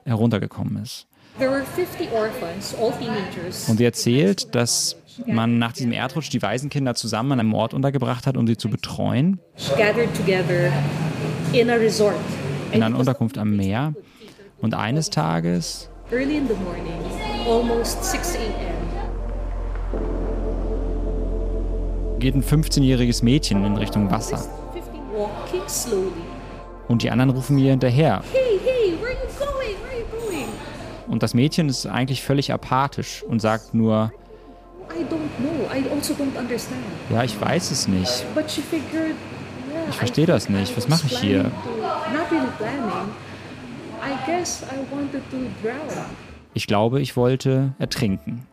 heruntergekommen 0.04 0.82
ist. 0.82 1.06
There 1.38 1.50
were 1.50 1.64
50 1.64 2.10
orphans, 2.12 2.74
all 2.80 2.92
teenagers. 2.92 3.68
Und 3.68 3.76
sie 3.76 3.84
erzählt, 3.84 4.54
dass 4.54 4.96
man 5.26 5.58
nach 5.58 5.72
diesem 5.72 5.92
Erdrutsch 5.92 6.30
die 6.30 6.40
Waisenkinder 6.40 6.94
zusammen 6.94 7.32
an 7.32 7.40
einem 7.40 7.54
Ort 7.54 7.74
untergebracht 7.74 8.26
hat, 8.26 8.36
um 8.36 8.46
sie 8.46 8.56
zu 8.56 8.68
betreuen. 8.68 9.40
gathered 9.76 10.14
together 10.14 10.72
in 11.52 11.70
a 11.70 11.74
resort. 11.74 12.16
In 12.76 12.82
einer 12.82 12.98
Unterkunft 12.98 13.38
am 13.38 13.56
Meer. 13.56 13.94
Und 14.60 14.74
eines 14.74 15.10
Tages 15.10 15.88
Early 16.10 16.36
in 16.36 16.46
the 16.46 16.54
morning, 16.54 17.00
almost 17.48 18.04
6 18.04 18.36
a.m. 18.36 18.76
geht 22.20 22.34
ein 22.34 22.44
15-jähriges 22.44 23.24
Mädchen 23.24 23.64
in 23.64 23.76
Richtung 23.76 24.10
Wasser. 24.10 24.38
50 24.72 25.00
walking 25.12 25.68
slowly. 25.68 26.12
Und 26.88 27.02
die 27.02 27.10
anderen 27.10 27.30
rufen 27.30 27.58
ihr 27.58 27.70
hinterher. 27.70 28.22
Hey, 28.32 28.60
hey, 28.64 28.98
where 29.00 29.10
are 29.10 29.16
you 29.16 29.28
going? 29.38 29.76
Where 29.82 29.90
are 29.90 29.98
you 29.98 30.06
going? 30.26 30.48
Und 31.08 31.22
das 31.22 31.34
Mädchen 31.34 31.68
ist 31.68 31.86
eigentlich 31.86 32.22
völlig 32.22 32.52
apathisch 32.52 33.24
und 33.24 33.40
sagt 33.40 33.74
nur, 33.74 34.12
I 34.90 35.02
don't 35.02 35.28
know. 35.38 35.66
I 35.74 35.88
also 35.92 36.14
don't 36.14 36.38
understand. 36.38 36.80
ja, 37.10 37.24
ich 37.24 37.40
weiß 37.40 37.70
es 37.70 37.88
nicht. 37.88 38.24
Ich 39.90 39.96
verstehe 39.96 40.26
das 40.26 40.48
nicht. 40.48 40.76
Was 40.76 40.88
mache 40.88 41.06
ich 41.06 41.18
hier? 41.18 41.50
Not 42.12 42.30
really 42.30 42.50
planning. 42.58 43.14
I 44.02 44.14
guess 44.26 44.62
I 44.64 44.76
wanted 44.94 45.22
to 45.30 45.36
drown. 45.62 46.04
Ich 46.54 46.66
glaube, 46.66 47.00
ich 47.00 47.16
wollte 47.16 47.74
ertrinken. 47.78 48.46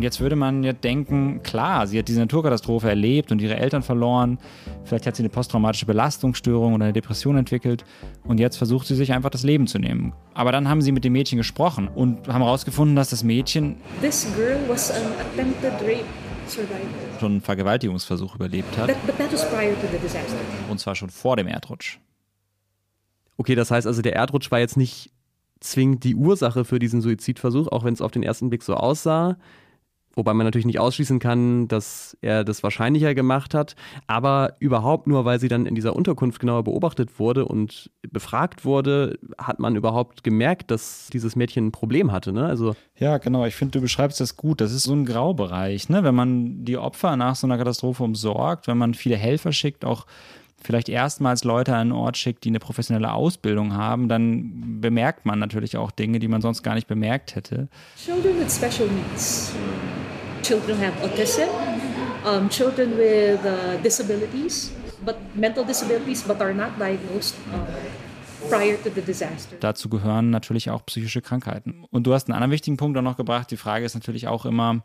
Und 0.00 0.04
jetzt 0.04 0.20
würde 0.20 0.34
man 0.34 0.62
ja 0.62 0.72
denken, 0.72 1.42
klar, 1.42 1.86
sie 1.86 1.98
hat 1.98 2.08
diese 2.08 2.20
Naturkatastrophe 2.20 2.88
erlebt 2.88 3.32
und 3.32 3.42
ihre 3.42 3.58
Eltern 3.58 3.82
verloren. 3.82 4.38
Vielleicht 4.84 5.06
hat 5.06 5.14
sie 5.14 5.22
eine 5.22 5.28
posttraumatische 5.28 5.84
Belastungsstörung 5.84 6.72
oder 6.72 6.84
eine 6.84 6.94
Depression 6.94 7.36
entwickelt. 7.36 7.84
Und 8.24 8.40
jetzt 8.40 8.56
versucht 8.56 8.86
sie 8.86 8.94
sich 8.94 9.12
einfach 9.12 9.28
das 9.28 9.42
Leben 9.42 9.66
zu 9.66 9.78
nehmen. 9.78 10.14
Aber 10.32 10.52
dann 10.52 10.70
haben 10.70 10.80
sie 10.80 10.92
mit 10.92 11.04
dem 11.04 11.12
Mädchen 11.12 11.36
gesprochen 11.36 11.88
und 11.88 12.28
haben 12.28 12.42
herausgefunden, 12.42 12.96
dass 12.96 13.10
das 13.10 13.22
Mädchen 13.22 13.76
This 14.00 14.26
girl 14.34 14.58
was 14.68 14.90
an 14.90 15.02
attempted 15.20 15.74
rape. 15.82 16.06
Schon 17.18 17.32
einen 17.32 17.40
Vergewaltigungsversuch 17.40 18.34
überlebt 18.34 18.76
hat. 18.76 18.90
Und 20.68 20.80
zwar 20.80 20.94
schon 20.94 21.10
vor 21.10 21.36
dem 21.36 21.46
Erdrutsch. 21.46 21.98
Okay, 23.36 23.54
das 23.54 23.70
heißt 23.70 23.86
also, 23.86 24.02
der 24.02 24.14
Erdrutsch 24.14 24.50
war 24.50 24.58
jetzt 24.58 24.76
nicht 24.76 25.12
zwingend 25.60 26.04
die 26.04 26.14
Ursache 26.14 26.64
für 26.64 26.78
diesen 26.78 27.00
Suizidversuch, 27.00 27.68
auch 27.68 27.84
wenn 27.84 27.94
es 27.94 28.00
auf 28.00 28.10
den 28.10 28.22
ersten 28.22 28.50
Blick 28.50 28.62
so 28.62 28.74
aussah. 28.74 29.36
Wobei 30.16 30.34
man 30.34 30.44
natürlich 30.44 30.66
nicht 30.66 30.80
ausschließen 30.80 31.20
kann, 31.20 31.68
dass 31.68 32.16
er 32.20 32.42
das 32.42 32.62
wahrscheinlicher 32.64 33.14
gemacht 33.14 33.54
hat. 33.54 33.76
Aber 34.08 34.56
überhaupt 34.58 35.06
nur, 35.06 35.24
weil 35.24 35.38
sie 35.38 35.48
dann 35.48 35.66
in 35.66 35.76
dieser 35.76 35.94
Unterkunft 35.94 36.40
genauer 36.40 36.64
beobachtet 36.64 37.20
wurde 37.20 37.44
und 37.44 37.90
befragt 38.10 38.64
wurde, 38.64 39.18
hat 39.38 39.60
man 39.60 39.76
überhaupt 39.76 40.24
gemerkt, 40.24 40.72
dass 40.72 41.08
dieses 41.12 41.36
Mädchen 41.36 41.68
ein 41.68 41.72
Problem 41.72 42.10
hatte. 42.10 42.32
Ne? 42.32 42.44
Also 42.44 42.74
Ja, 42.98 43.18
genau. 43.18 43.46
Ich 43.46 43.54
finde, 43.54 43.78
du 43.78 43.80
beschreibst 43.80 44.20
das 44.20 44.36
gut. 44.36 44.60
Das 44.60 44.72
ist 44.72 44.82
so 44.82 44.92
ein 44.92 45.06
Graubereich, 45.06 45.88
ne? 45.88 46.02
Wenn 46.02 46.14
man 46.14 46.64
die 46.64 46.76
Opfer 46.76 47.16
nach 47.16 47.36
so 47.36 47.46
einer 47.46 47.56
Katastrophe 47.56 48.02
umsorgt, 48.02 48.66
wenn 48.66 48.78
man 48.78 48.94
viele 48.94 49.16
Helfer 49.16 49.52
schickt, 49.52 49.84
auch 49.84 50.06
vielleicht 50.62 50.88
erstmals 50.88 51.44
Leute 51.44 51.72
an 51.72 51.80
einen 51.80 51.92
Ort 51.92 52.16
schickt, 52.16 52.44
die 52.44 52.50
eine 52.50 52.58
professionelle 52.58 53.12
Ausbildung 53.12 53.74
haben, 53.74 54.08
dann 54.08 54.80
bemerkt 54.80 55.24
man 55.24 55.38
natürlich 55.38 55.76
auch 55.76 55.90
Dinge, 55.90 56.18
die 56.18 56.28
man 56.28 56.42
sonst 56.42 56.62
gar 56.62 56.74
nicht 56.74 56.86
bemerkt 56.86 57.34
hätte. 57.34 57.68
Children 57.96 58.38
with 58.38 58.54
special 58.54 58.88
needs. 58.88 59.52
Children 60.42 60.78
have 60.78 60.94
autism. 61.02 61.48
Um, 62.24 62.50
children 62.50 62.98
with 62.98 63.40
uh, 63.46 63.78
disabilities, 63.82 64.70
but 65.04 65.16
mental 65.34 65.64
disabilities, 65.64 66.22
but 66.22 66.38
are 66.42 66.52
not 66.52 66.78
diagnosed 66.78 67.34
prior 68.48 68.76
to 68.76 68.90
the 68.94 69.00
disaster. 69.00 69.56
Dazu 69.58 69.88
gehören 69.88 70.30
natürlich 70.30 70.70
auch 70.70 70.84
psychische 70.84 71.22
Krankheiten. 71.22 71.84
Und 71.90 72.06
du 72.06 72.12
hast 72.12 72.28
einen 72.28 72.34
anderen 72.34 72.52
wichtigen 72.52 72.76
Punkt 72.76 72.98
auch 72.98 73.02
noch 73.02 73.16
gebracht. 73.16 73.50
Die 73.50 73.56
Frage 73.56 73.84
ist 73.84 73.94
natürlich 73.94 74.28
auch 74.28 74.44
immer, 74.44 74.84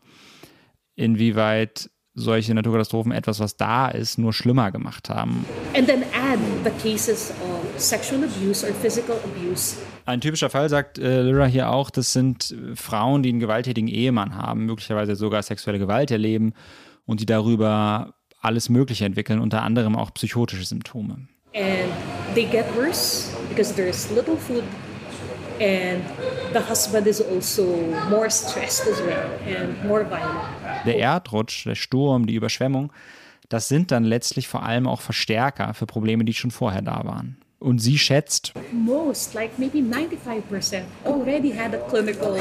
inwieweit 0.96 1.90
solche 2.14 2.54
Naturkatastrophen 2.54 3.12
etwas, 3.12 3.40
was 3.40 3.58
da 3.58 3.90
ist, 3.90 4.18
nur 4.18 4.32
schlimmer 4.32 4.72
gemacht 4.72 5.10
haben. 5.10 5.46
And 5.76 5.88
then 5.88 6.04
add 6.14 6.40
the 6.64 6.72
cases 6.82 7.32
of 7.42 7.80
sexual 7.80 8.24
abuse 8.24 8.66
or 8.66 8.74
physical 8.74 9.18
abuse. 9.18 9.76
Ein 10.06 10.22
typischer 10.22 10.52
Fall, 10.52 10.70
sagt 10.70 11.00
äh, 11.00 11.24
Lyra 11.24 11.46
hier 11.46 11.72
auch, 11.72 11.90
das 11.90 12.14
sind 12.14 12.52
äh, 12.52 12.76
Frauen, 12.76 13.24
die 13.24 13.30
einen 13.30 13.40
gewalttätigen 13.40 13.88
Ehemann 13.88 14.36
haben, 14.36 14.66
möglicherweise 14.66 15.16
sogar 15.16 15.42
sexuelle 15.42 15.80
Gewalt 15.80 16.12
erleben 16.12 16.54
und 17.08 17.22
die 17.22 17.26
darüber 17.26 18.14
alles 18.40 18.70
Mögliche 18.70 19.06
entwickeln, 19.06 19.40
unter 19.40 19.64
anderem 19.64 19.96
auch 19.96 20.14
psychotische 20.14 20.64
Symptome. 20.64 21.28
And 21.56 21.92
they 22.36 22.46
get 22.46 22.66
worse 22.76 23.36
because 23.50 23.74
there's 23.74 24.12
little 24.12 24.38
food 24.38 24.64
and 25.60 26.04
the 26.54 26.60
husband 26.60 27.08
is 27.08 27.20
also 27.22 27.66
more 28.10 28.30
stressed 28.30 28.88
as 28.88 29.02
well 29.02 29.30
and 29.48 29.84
more 29.86 30.06
violent. 30.06 30.86
Der 30.86 31.00
Erdrutsch, 31.00 31.66
der 31.66 31.74
Sturm, 31.74 32.28
die 32.28 32.36
Überschwemmung, 32.36 32.92
das 33.50 33.70
sind 33.70 33.90
dann 33.90 34.04
letztlich 34.04 34.48
vor 34.48 34.62
allem 34.62 34.86
auch 34.86 35.02
Verstärker 35.02 35.74
für 35.74 35.88
Probleme, 35.88 36.26
die 36.26 36.34
schon 36.34 36.52
vorher 36.52 36.84
da 36.84 37.06
waren. 37.06 37.38
Und 37.60 37.80
sie 37.80 37.98
schätzt, 37.98 38.54
Most, 38.72 39.34
like 39.34 39.58
maybe 39.58 39.80
95%, 39.80 40.82
already 41.06 41.52
had 41.52 41.74
a 41.74 41.78
clinical 41.90 42.38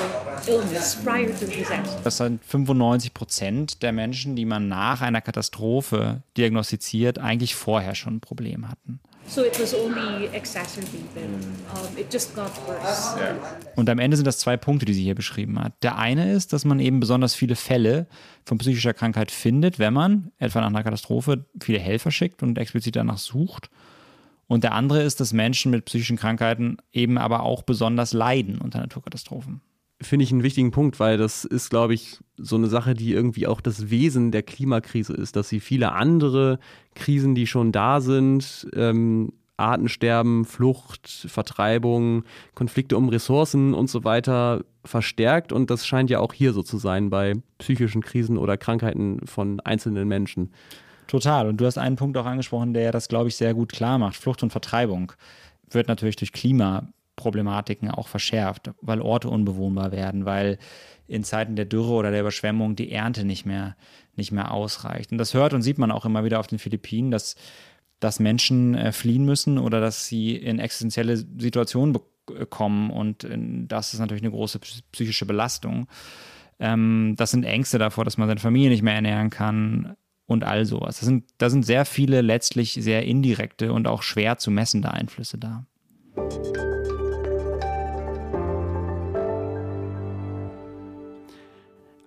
illness 0.46 0.96
prior 0.96 1.26
to 1.26 1.46
the 1.46 1.46
disaster. 1.46 2.00
das 2.02 2.16
sind 2.16 2.44
95 2.44 3.14
Prozent 3.14 3.82
der 3.82 3.92
Menschen, 3.92 4.36
die 4.36 4.44
man 4.44 4.68
nach 4.68 5.00
einer 5.00 5.20
Katastrophe 5.20 6.22
diagnostiziert, 6.36 7.18
eigentlich 7.18 7.54
vorher 7.54 7.94
schon 7.94 8.16
ein 8.16 8.20
Problem 8.20 8.68
hatten. 8.68 9.00
So 9.26 9.42
it 9.42 9.58
was 9.58 9.74
only 9.74 10.26
exacerbated. 10.34 11.00
Um, 11.16 11.96
it 11.96 12.12
just 12.12 12.34
got 12.34 12.50
worse. 12.66 13.16
Und 13.74 13.88
am 13.88 13.98
Ende 13.98 14.16
sind 14.16 14.26
das 14.26 14.38
zwei 14.38 14.56
Punkte, 14.56 14.84
die 14.84 14.92
sie 14.92 15.02
hier 15.02 15.14
beschrieben 15.14 15.58
hat. 15.58 15.72
Der 15.82 15.96
eine 15.96 16.32
ist, 16.32 16.52
dass 16.52 16.64
man 16.64 16.78
eben 16.78 17.00
besonders 17.00 17.34
viele 17.34 17.56
Fälle 17.56 18.06
von 18.44 18.58
psychischer 18.58 18.92
Krankheit 18.92 19.30
findet, 19.30 19.78
wenn 19.78 19.94
man 19.94 20.30
etwa 20.38 20.60
nach 20.60 20.68
einer 20.68 20.84
Katastrophe 20.84 21.46
viele 21.60 21.78
Helfer 21.78 22.10
schickt 22.10 22.42
und 22.42 22.58
explizit 22.58 22.96
danach 22.96 23.18
sucht. 23.18 23.70
Und 24.46 24.64
der 24.64 24.72
andere 24.72 25.02
ist, 25.02 25.20
dass 25.20 25.32
Menschen 25.32 25.70
mit 25.70 25.84
psychischen 25.86 26.16
Krankheiten 26.16 26.76
eben 26.92 27.18
aber 27.18 27.42
auch 27.42 27.62
besonders 27.62 28.12
leiden 28.12 28.58
unter 28.58 28.80
Naturkatastrophen. 28.80 29.60
finde 30.00 30.24
ich 30.24 30.32
einen 30.32 30.42
wichtigen 30.42 30.70
Punkt, 30.70 31.00
weil 31.00 31.16
das 31.16 31.44
ist, 31.44 31.70
glaube 31.70 31.94
ich, 31.94 32.18
so 32.36 32.56
eine 32.56 32.66
Sache, 32.66 32.94
die 32.94 33.12
irgendwie 33.12 33.46
auch 33.46 33.60
das 33.60 33.90
Wesen 33.90 34.32
der 34.32 34.42
Klimakrise 34.42 35.14
ist, 35.14 35.36
dass 35.36 35.48
sie 35.48 35.60
viele 35.60 35.92
andere 35.92 36.58
Krisen, 36.94 37.34
die 37.34 37.46
schon 37.46 37.72
da 37.72 38.00
sind, 38.00 38.66
ähm, 38.74 39.32
Artensterben, 39.56 40.44
Flucht, 40.44 41.08
Vertreibung, 41.08 42.24
Konflikte 42.54 42.96
um 42.96 43.08
Ressourcen 43.08 43.72
und 43.72 43.88
so 43.88 44.04
weiter 44.04 44.64
verstärkt. 44.84 45.52
Und 45.52 45.70
das 45.70 45.86
scheint 45.86 46.10
ja 46.10 46.18
auch 46.18 46.32
hier 46.32 46.52
so 46.52 46.62
zu 46.62 46.78
sein 46.78 47.08
bei 47.08 47.34
psychischen 47.58 48.02
Krisen 48.02 48.36
oder 48.36 48.56
Krankheiten 48.56 49.24
von 49.26 49.60
einzelnen 49.60 50.08
Menschen. 50.08 50.50
Total. 51.06 51.48
Und 51.48 51.60
du 51.60 51.66
hast 51.66 51.78
einen 51.78 51.96
Punkt 51.96 52.16
auch 52.16 52.26
angesprochen, 52.26 52.72
der 52.72 52.92
das, 52.92 53.08
glaube 53.08 53.28
ich, 53.28 53.36
sehr 53.36 53.54
gut 53.54 53.72
klar 53.72 53.98
macht. 53.98 54.16
Flucht 54.16 54.42
und 54.42 54.50
Vertreibung 54.50 55.12
wird 55.68 55.88
natürlich 55.88 56.16
durch 56.16 56.32
Klimaproblematiken 56.32 57.90
auch 57.90 58.08
verschärft, 58.08 58.70
weil 58.80 59.00
Orte 59.00 59.28
unbewohnbar 59.28 59.92
werden, 59.92 60.24
weil 60.24 60.58
in 61.06 61.24
Zeiten 61.24 61.56
der 61.56 61.66
Dürre 61.66 61.92
oder 61.92 62.10
der 62.10 62.20
Überschwemmung 62.20 62.76
die 62.76 62.90
Ernte 62.90 63.24
nicht 63.24 63.44
mehr, 63.44 63.76
nicht 64.16 64.32
mehr 64.32 64.52
ausreicht. 64.52 65.12
Und 65.12 65.18
das 65.18 65.34
hört 65.34 65.52
und 65.52 65.62
sieht 65.62 65.78
man 65.78 65.90
auch 65.90 66.06
immer 66.06 66.24
wieder 66.24 66.40
auf 66.40 66.46
den 66.46 66.58
Philippinen, 66.58 67.10
dass, 67.10 67.36
dass 68.00 68.20
Menschen 68.20 68.74
äh, 68.74 68.92
fliehen 68.92 69.24
müssen 69.24 69.58
oder 69.58 69.80
dass 69.80 70.06
sie 70.06 70.34
in 70.34 70.58
existenzielle 70.58 71.16
Situationen 71.16 71.98
bekommen. 72.26 72.90
Und 72.90 73.24
äh, 73.24 73.36
das 73.66 73.92
ist 73.92 74.00
natürlich 74.00 74.22
eine 74.22 74.32
große 74.32 74.60
psychische 74.92 75.26
Belastung. 75.26 75.88
Ähm, 76.58 77.14
das 77.18 77.32
sind 77.32 77.44
Ängste 77.44 77.78
davor, 77.78 78.04
dass 78.04 78.16
man 78.16 78.28
seine 78.28 78.40
Familie 78.40 78.70
nicht 78.70 78.82
mehr 78.82 78.94
ernähren 78.94 79.28
kann 79.28 79.96
und 80.26 80.44
all 80.44 80.64
sowas. 80.64 80.98
Das 80.98 81.06
sind, 81.06 81.24
da 81.38 81.50
sind 81.50 81.64
sehr 81.64 81.84
viele 81.84 82.20
letztlich 82.20 82.74
sehr 82.74 83.04
indirekte 83.04 83.72
und 83.72 83.86
auch 83.86 84.02
schwer 84.02 84.38
zu 84.38 84.50
messende 84.50 84.92
Einflüsse 84.92 85.38
da. 85.38 85.66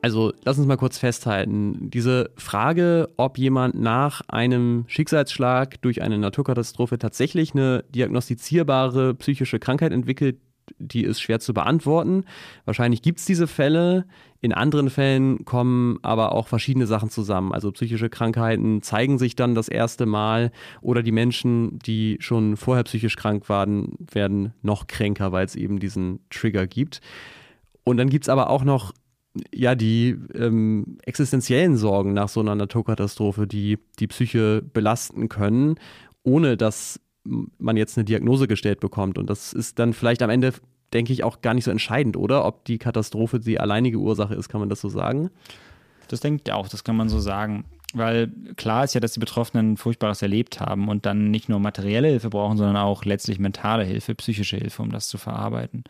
Also 0.02 0.32
lass 0.46 0.58
uns 0.58 0.68
mal 0.68 0.78
kurz 0.78 0.98
festhalten. 0.98 1.90
Diese 1.90 2.30
Frage, 2.38 3.10
ob 3.18 3.38
jemand 3.38 3.76
nach 3.76 4.22
einem 4.28 4.86
Schicksalsschlag 4.88 5.82
durch 5.82 6.02
eine 6.02 6.18
Naturkatastrophe 6.18 6.98
tatsächlich 6.98 7.54
eine 7.54 7.84
diagnostizierbare 7.90 9.16
psychische 9.16 9.60
Krankheit 9.60 9.92
entwickelt, 9.92 10.38
die 10.78 11.04
ist 11.04 11.22
schwer 11.22 11.40
zu 11.40 11.54
beantworten. 11.54 12.26
Wahrscheinlich 12.66 13.02
gibt 13.02 13.20
es 13.20 13.26
diese 13.26 13.48
Fälle. 13.48 14.06
In 14.40 14.54
anderen 14.54 14.90
Fällen 14.90 15.46
kommen 15.46 15.98
aber 16.04 16.32
auch 16.32 16.48
verschiedene 16.48 16.86
Sachen 16.86 17.10
zusammen. 17.10 17.54
Also 17.54 17.72
psychische 17.72 18.10
Krankheiten 18.10 18.82
zeigen 18.82 19.18
sich 19.18 19.36
dann 19.36 19.56
das 19.56 19.68
erste 19.68 20.06
Mal 20.06 20.52
oder 20.82 21.02
die 21.02 21.12
Menschen, 21.12 21.80
die 21.80 22.18
schon 22.20 22.58
vorher 22.58 22.84
psychisch 22.84 23.16
krank 23.16 23.50
waren, 23.50 23.94
werden 24.12 24.54
noch 24.62 24.88
kränker, 24.88 25.32
weil 25.32 25.46
es 25.46 25.56
eben 25.56 25.80
diesen 25.80 26.20
Trigger 26.30 26.68
gibt. 26.68 27.02
Und 27.84 27.98
dann 27.98 28.10
gibt 28.10 28.26
es 28.26 28.30
aber 28.30 28.50
auch 28.50 28.64
noch 28.64 28.94
ja, 29.54 29.76
die 29.76 30.18
ähm, 30.34 30.98
existenziellen 31.04 31.78
Sorgen 31.78 32.14
nach 32.14 32.30
so 32.30 32.40
einer 32.40 32.56
Naturkatastrophe, 32.56 33.48
die 33.48 33.78
die 34.00 34.08
Psyche 34.08 34.62
belasten 34.62 35.30
können, 35.30 35.76
ohne 36.24 36.58
dass 36.58 37.00
man 37.58 37.78
jetzt 37.78 37.98
eine 37.98 38.06
Diagnose 38.06 38.48
gestellt 38.48 38.80
bekommt. 38.80 39.18
Und 39.18 39.30
das 39.30 39.54
ist 39.54 39.80
dann 39.80 39.94
vielleicht 39.94 40.22
am 40.22 40.30
Ende, 40.30 40.54
denke 40.94 41.14
ich, 41.14 41.24
auch 41.24 41.42
gar 41.42 41.54
nicht 41.54 41.66
so 41.66 41.72
entscheidend, 41.72 42.18
oder? 42.18 42.46
Ob 42.46 42.66
die 42.66 42.78
Katastrophe 42.78 43.40
die 43.40 43.60
alleinige 43.60 43.98
Ursache 43.98 44.36
ist, 44.36 44.50
kann 44.50 44.60
man 44.60 44.70
das 44.70 44.82
so 44.82 44.90
sagen? 44.90 45.30
Das 46.08 46.22
denke 46.22 46.44
ich 46.46 46.54
auch, 46.54 46.70
das 46.70 46.84
kann 46.84 46.96
man 46.96 47.10
so 47.10 47.20
sagen. 47.20 47.66
Weil 47.94 48.32
klar 48.58 48.84
ist 48.84 48.94
ja, 48.94 49.00
dass 49.00 49.14
die 49.14 49.20
Betroffenen 49.20 49.78
Furchtbares 49.78 50.22
erlebt 50.22 50.60
haben 50.60 50.90
und 50.90 51.06
dann 51.06 51.32
nicht 51.32 51.48
nur 51.48 51.60
materielle 51.60 52.10
Hilfe 52.10 52.30
brauchen, 52.30 52.58
sondern 52.58 52.76
auch 52.76 53.06
letztlich 53.06 53.40
mentale 53.40 53.86
Hilfe, 53.86 54.14
psychische 54.16 54.58
Hilfe, 54.58 54.82
um 54.82 54.92
das 54.92 55.08
zu 55.08 55.18
verarbeiten. 55.18 55.84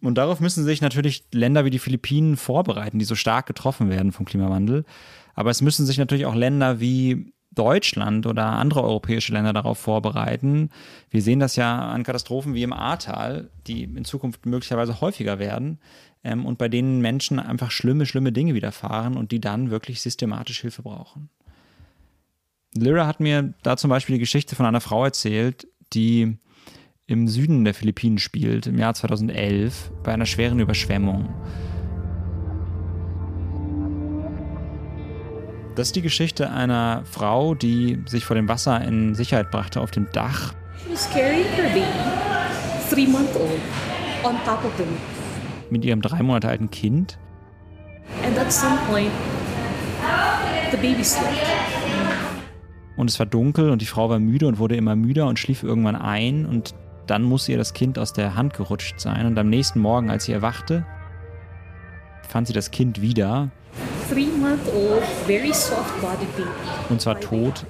Und 0.00 0.16
darauf 0.18 0.40
müssen 0.40 0.64
sich 0.64 0.80
natürlich 0.80 1.24
Länder 1.32 1.64
wie 1.64 1.70
die 1.70 1.78
Philippinen 1.78 2.36
vorbereiten, 2.36 2.98
die 2.98 3.04
so 3.04 3.14
stark 3.14 3.46
getroffen 3.46 3.88
werden 3.88 4.12
vom 4.12 4.26
Klimawandel. 4.26 4.84
Aber 5.34 5.50
es 5.50 5.62
müssen 5.62 5.86
sich 5.86 5.98
natürlich 5.98 6.26
auch 6.26 6.34
Länder 6.34 6.80
wie 6.80 7.32
Deutschland 7.56 8.26
oder 8.26 8.44
andere 8.46 8.84
europäische 8.84 9.32
Länder 9.32 9.52
darauf 9.52 9.78
vorbereiten. 9.78 10.70
Wir 11.10 11.22
sehen 11.22 11.40
das 11.40 11.56
ja 11.56 11.88
an 11.88 12.04
Katastrophen 12.04 12.54
wie 12.54 12.62
im 12.62 12.72
Ahrtal, 12.72 13.50
die 13.66 13.84
in 13.84 14.04
Zukunft 14.04 14.46
möglicherweise 14.46 15.00
häufiger 15.00 15.38
werden 15.38 15.78
ähm, 16.22 16.46
und 16.46 16.58
bei 16.58 16.68
denen 16.68 17.00
Menschen 17.00 17.40
einfach 17.40 17.70
schlimme, 17.70 18.06
schlimme 18.06 18.30
Dinge 18.30 18.54
widerfahren 18.54 19.16
und 19.16 19.32
die 19.32 19.40
dann 19.40 19.70
wirklich 19.70 20.00
systematisch 20.00 20.60
Hilfe 20.60 20.82
brauchen. 20.82 21.30
Lyra 22.76 23.06
hat 23.06 23.20
mir 23.20 23.54
da 23.62 23.76
zum 23.76 23.90
Beispiel 23.90 24.14
die 24.14 24.20
Geschichte 24.20 24.54
von 24.54 24.66
einer 24.66 24.80
Frau 24.80 25.04
erzählt, 25.04 25.66
die 25.92 26.36
im 27.06 27.28
Süden 27.28 27.64
der 27.64 27.74
Philippinen 27.74 28.18
spielt, 28.18 28.66
im 28.66 28.78
Jahr 28.78 28.94
2011, 28.94 29.92
bei 30.02 30.12
einer 30.12 30.26
schweren 30.26 30.58
Überschwemmung. 30.58 31.28
Das 35.76 35.88
ist 35.88 35.96
die 35.96 36.00
Geschichte 36.00 36.50
einer 36.50 37.02
Frau, 37.04 37.54
die 37.54 38.02
sich 38.06 38.24
vor 38.24 38.34
dem 38.34 38.48
Wasser 38.48 38.80
in 38.80 39.14
Sicherheit 39.14 39.50
brachte 39.50 39.82
auf 39.82 39.90
dem 39.90 40.10
Dach. 40.10 40.54
She 40.82 40.90
was 40.90 41.10
carrying 41.10 41.44
her 41.54 41.64
baby, 41.64 41.84
three 42.88 43.06
month 43.06 43.36
old, 43.36 43.60
on 44.24 44.36
top 44.46 44.64
of 44.64 44.72
the 44.78 44.84
roof. 44.84 44.98
Mit 45.68 45.84
ihrem 45.84 46.00
drei 46.00 46.22
Monate 46.22 46.48
alten 46.48 46.70
Kind. 46.70 47.18
And 48.24 48.38
at 48.38 48.50
some 48.50 48.78
point, 48.88 49.10
the 50.70 50.78
baby 50.78 51.04
slept. 51.04 51.34
Und 52.96 53.10
es 53.10 53.18
war 53.18 53.26
dunkel 53.26 53.68
und 53.68 53.82
die 53.82 53.86
Frau 53.86 54.08
war 54.08 54.18
müde 54.18 54.46
und 54.46 54.58
wurde 54.58 54.76
immer 54.76 54.96
müder 54.96 55.26
und 55.26 55.38
schlief 55.38 55.62
irgendwann 55.62 55.96
ein. 55.96 56.46
Und 56.46 56.74
dann 57.06 57.22
musste 57.22 57.52
ihr 57.52 57.58
das 57.58 57.74
Kind 57.74 57.98
aus 57.98 58.14
der 58.14 58.34
Hand 58.34 58.54
gerutscht 58.54 58.98
sein. 58.98 59.26
Und 59.26 59.38
am 59.38 59.50
nächsten 59.50 59.80
Morgen, 59.80 60.08
als 60.08 60.24
sie 60.24 60.32
erwachte, 60.32 60.86
fand 62.26 62.46
sie 62.46 62.54
das 62.54 62.70
Kind 62.70 63.02
wieder. 63.02 63.50
Three 64.08 64.26
month 64.26 64.68
old, 64.72 65.02
very 65.26 65.52
soft 65.52 66.00
bodied 66.00 66.34
baby. 66.36 66.48
Und 66.88 67.00
zwar 67.00 67.20
tot. 67.20 67.64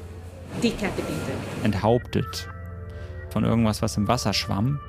Decapitated. 0.63 1.37
Enthauptet. 1.65 2.49
Von 3.31 3.45
irgendwas, 3.45 3.83
was 3.83 3.97
im 3.97 4.09
Wasser 4.09 4.33
schwamm. 4.33 4.81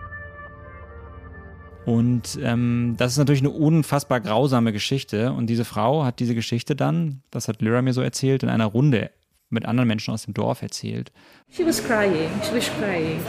Und 1.85 2.37
ähm, 2.43 2.95
das 2.97 3.13
ist 3.13 3.17
natürlich 3.17 3.41
eine 3.41 3.51
unfassbar 3.51 4.19
grausame 4.19 4.73
Geschichte. 4.73 5.31
Und 5.31 5.47
diese 5.47 5.63
Frau 5.63 6.03
hat 6.03 6.19
diese 6.19 6.35
Geschichte 6.35 6.75
dann, 6.75 7.21
das 7.31 7.47
hat 7.47 7.61
Lyra 7.61 7.81
mir 7.81 7.93
so 7.93 8.01
erzählt, 8.01 8.43
in 8.43 8.49
einer 8.49 8.65
Runde 8.65 9.09
mit 9.49 9.65
anderen 9.65 9.87
Menschen 9.87 10.13
aus 10.13 10.23
dem 10.23 10.33
Dorf 10.33 10.61
erzählt. 10.61 11.13
She 11.49 11.65
was 11.65 11.81
crying. 11.81 12.29
She 12.43 12.57
was 12.57 12.69
crying. 12.77 13.21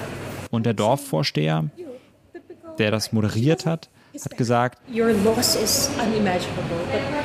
Und 0.51 0.67
der 0.67 0.75
Dorfvorsteher, 0.75 1.71
der 2.79 2.91
das 2.91 3.13
moderiert 3.13 3.65
hat, 3.65 3.91
hat 4.25 4.37
gesagt, 4.37 4.81
Your 4.93 5.13
loss 5.25 5.55
is 5.55 5.91
unimaginable, 6.01 6.81
but 6.91 7.18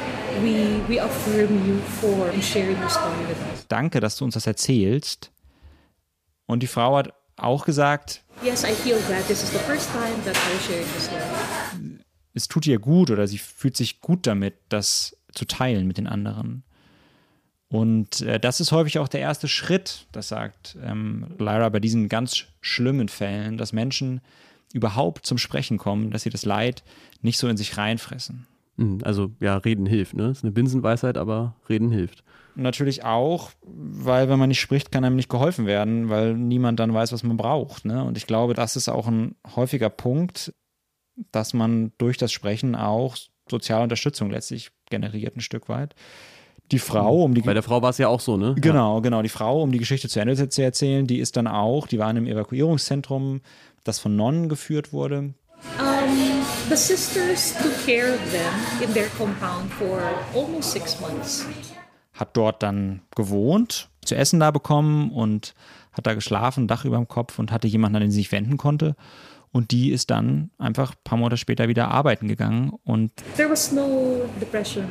we, 0.43 0.81
we 0.87 0.99
affirm 0.99 1.65
you 1.65 1.79
for 2.01 2.31
sharing 2.41 2.77
your 2.81 2.89
story 2.89 3.27
with 3.27 3.37
us. 3.51 3.65
danke, 3.67 3.99
dass 3.99 4.17
du 4.17 4.25
uns 4.25 4.33
das 4.33 4.47
erzählst. 4.47 5.31
Und 6.45 6.61
die 6.61 6.67
Frau 6.67 6.97
hat 6.97 7.13
auch 7.35 7.65
gesagt, 7.65 8.21
Yes, 8.43 8.63
I 8.63 8.73
feel 8.73 8.99
glad 9.07 9.25
this 9.27 9.43
is 9.43 9.51
the 9.51 9.59
first 9.59 9.89
time 9.91 10.15
that 10.25 10.35
I'm 10.35 10.67
sharing 10.67 10.85
this 10.93 11.05
story. 11.05 11.99
es 12.33 12.47
tut 12.47 12.67
ihr 12.67 12.79
gut 12.79 13.11
oder 13.11 13.27
sie 13.27 13.37
fühlt 13.37 13.77
sich 13.77 14.01
gut 14.01 14.27
damit, 14.27 14.55
das 14.69 15.15
zu 15.31 15.45
teilen 15.45 15.87
mit 15.87 15.97
den 15.97 16.07
anderen. 16.07 16.63
Und 17.69 18.21
äh, 18.21 18.39
das 18.39 18.59
ist 18.59 18.71
häufig 18.71 18.99
auch 18.99 19.07
der 19.07 19.21
erste 19.21 19.47
Schritt, 19.47 20.05
das 20.11 20.27
sagt 20.27 20.77
ähm, 20.83 21.27
Lyra 21.39 21.69
bei 21.69 21.79
diesen 21.79 22.07
ganz 22.07 22.45
schlimmen 22.61 23.07
Fällen, 23.07 23.57
dass 23.57 23.73
Menschen 23.73 24.21
überhaupt 24.73 25.25
zum 25.25 25.37
Sprechen 25.37 25.77
kommen, 25.77 26.11
dass 26.11 26.23
sie 26.23 26.29
das 26.29 26.45
Leid 26.45 26.83
nicht 27.21 27.39
so 27.39 27.47
in 27.47 27.57
sich 27.57 27.77
reinfressen. 27.77 28.45
Hm, 28.77 28.99
Also 29.03 29.31
ja, 29.39 29.57
reden 29.57 29.85
hilft, 29.85 30.15
ne? 30.15 30.29
Ist 30.29 30.43
eine 30.43 30.51
Binsenweisheit, 30.51 31.17
aber 31.17 31.55
reden 31.69 31.91
hilft. 31.91 32.23
Natürlich 32.55 33.03
auch, 33.03 33.51
weil 33.65 34.29
wenn 34.29 34.37
man 34.37 34.49
nicht 34.49 34.61
spricht, 34.61 34.91
kann 34.91 35.03
einem 35.03 35.15
nicht 35.15 35.29
geholfen 35.29 35.65
werden, 35.65 36.09
weil 36.09 36.35
niemand 36.35 36.79
dann 36.79 36.93
weiß, 36.93 37.11
was 37.11 37.23
man 37.23 37.37
braucht. 37.37 37.85
Ne? 37.85 38.03
Und 38.03 38.15
ich 38.15 38.27
glaube, 38.27 38.53
das 38.53 38.75
ist 38.75 38.89
auch 38.89 39.07
ein 39.07 39.35
häufiger 39.55 39.89
Punkt, 39.89 40.53
dass 41.31 41.53
man 41.53 41.93
durch 41.97 42.17
das 42.17 42.31
Sprechen 42.31 42.75
auch 42.75 43.15
soziale 43.49 43.83
Unterstützung 43.83 44.29
letztlich 44.29 44.71
generiert, 44.89 45.35
ein 45.35 45.41
Stück 45.41 45.67
weit. 45.67 45.95
Die 46.71 46.79
Frau, 46.79 47.23
um 47.23 47.33
die 47.33 47.41
Bei 47.41 47.53
der 47.53 47.63
Frau 47.63 47.81
war 47.81 47.89
es 47.89 47.97
ja 47.97 48.07
auch 48.07 48.21
so, 48.21 48.37
ne? 48.37 48.55
Genau, 48.57 49.01
genau. 49.01 49.21
Die 49.21 49.29
Frau, 49.29 49.61
um 49.61 49.71
die 49.71 49.79
Geschichte 49.79 50.07
zu 50.07 50.19
Ende 50.19 50.47
zu 50.49 50.63
erzählen, 50.63 51.05
die 51.05 51.19
ist 51.19 51.35
dann 51.35 51.47
auch, 51.47 51.87
die 51.87 51.99
war 51.99 52.09
in 52.09 52.17
einem 52.17 52.27
Evakuierungszentrum, 52.27 53.41
das 53.83 53.99
von 53.99 54.15
Nonnen 54.15 54.47
geführt 54.47 54.93
wurde. 54.93 55.33
The 56.69 56.77
sisters 56.77 57.53
took 57.61 57.73
care 57.85 58.13
of 58.13 58.19
them 58.31 58.53
in 58.87 58.93
their 58.93 59.07
compound 59.17 59.71
for 59.73 60.01
almost 60.33 60.71
six 60.71 60.99
months. 60.99 61.45
Hat 62.13 62.35
dort 62.37 62.63
dann 62.63 63.01
gewohnt, 63.15 63.89
zu 64.05 64.15
essen 64.15 64.39
da 64.39 64.49
bekommen 64.51 65.11
und 65.11 65.53
hat 65.91 66.07
da 66.07 66.13
geschlafen, 66.13 66.67
Dach 66.67 66.85
über 66.85 66.97
dem 66.97 67.07
Kopf 67.07 67.37
und 67.37 67.51
hatte 67.51 67.67
jemanden, 67.67 67.97
an 67.97 68.01
den 68.03 68.11
sie 68.11 68.17
sich 68.17 68.31
wenden 68.31 68.57
konnte. 68.57 68.95
Und 69.51 69.71
die 69.71 69.91
ist 69.91 70.09
dann 70.09 70.49
einfach 70.57 70.91
ein 70.93 70.97
paar 71.03 71.17
Monate 71.17 71.37
später 71.37 71.67
wieder 71.67 71.89
arbeiten 71.89 72.27
gegangen 72.27 72.73
und 72.85 73.11
There 73.35 73.49
was 73.51 73.71
no 73.71 74.21
depression 74.41 74.85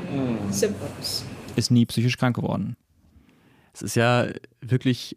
symptoms. 0.51 1.25
ist 1.57 1.71
nie 1.71 1.85
psychisch 1.87 2.17
krank 2.17 2.37
geworden. 2.37 2.77
Es 3.73 3.83
ist 3.83 3.97
ja 3.97 4.27
wirklich 4.61 5.15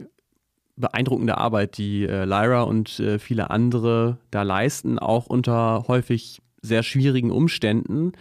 beeindruckende 0.77 1.37
Arbeit, 1.37 1.77
die 1.77 2.03
äh, 2.03 2.25
Lyra 2.25 2.63
und 2.63 2.99
äh, 2.99 3.19
viele 3.19 3.49
andere 3.49 4.17
da 4.31 4.43
leisten, 4.43 4.99
auch 4.99 5.27
unter 5.27 5.85
häufig 5.87 6.41
sehr 6.61 6.83
schwierigen 6.83 7.31
Umständen. 7.31 8.11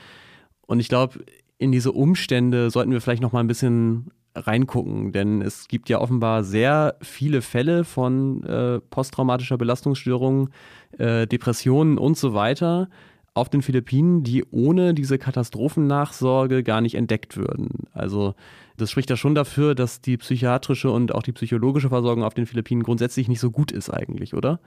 Und 0.67 0.81
ich 0.81 0.89
glaube, 0.89 1.25
in 1.59 1.73
diese 1.73 1.93
Umstände 1.93 2.71
sollten 2.71 2.93
wir 2.93 3.01
vielleicht 3.01 3.23
noch 3.23 3.33
mal 3.33 3.41
ein 3.41 3.49
bisschen 3.49 4.11
reingucken, 4.37 5.13
denn 5.13 5.43
es 5.43 5.69
gibt 5.69 5.89
ja 5.89 6.01
offenbar 6.01 6.43
sehr 6.45 6.97
viele 7.01 7.41
Fälle 7.43 7.85
von 7.85 8.43
äh, 8.45 8.81
posttraumatischer 8.81 9.57
Belastungsstörung, 9.57 10.51
äh, 10.99 11.27
Depressionen 11.27 11.99
und 11.99 12.17
so 12.17 12.35
weiter 12.35 12.89
auf 13.35 13.49
den 13.49 13.63
Philippinen, 13.63 14.23
die 14.23 14.45
ohne 14.51 14.95
diese 14.95 15.19
Katastrophennachsorge 15.19 16.63
gar 16.63 16.81
nicht 16.81 16.95
entdeckt 16.95 17.37
würden. 17.37 17.89
Also 17.93 18.35
das 18.77 18.91
spricht 18.91 19.11
ja 19.11 19.17
schon 19.17 19.35
dafür, 19.35 19.75
dass 19.75 20.01
die 20.01 20.17
psychiatrische 20.17 20.91
und 20.91 21.15
auch 21.15 21.23
die 21.23 21.33
psychologische 21.33 21.89
Versorgung 21.89 22.25
auf 22.25 22.35
den 22.35 22.47
Philippinen 22.47 22.85
grundsätzlich 22.85 23.29
nicht 23.29 23.41
so 23.41 23.51
gut 23.51 23.73
ist 23.73 23.91
eigentlich, 23.91 24.35
oder? 24.35 24.61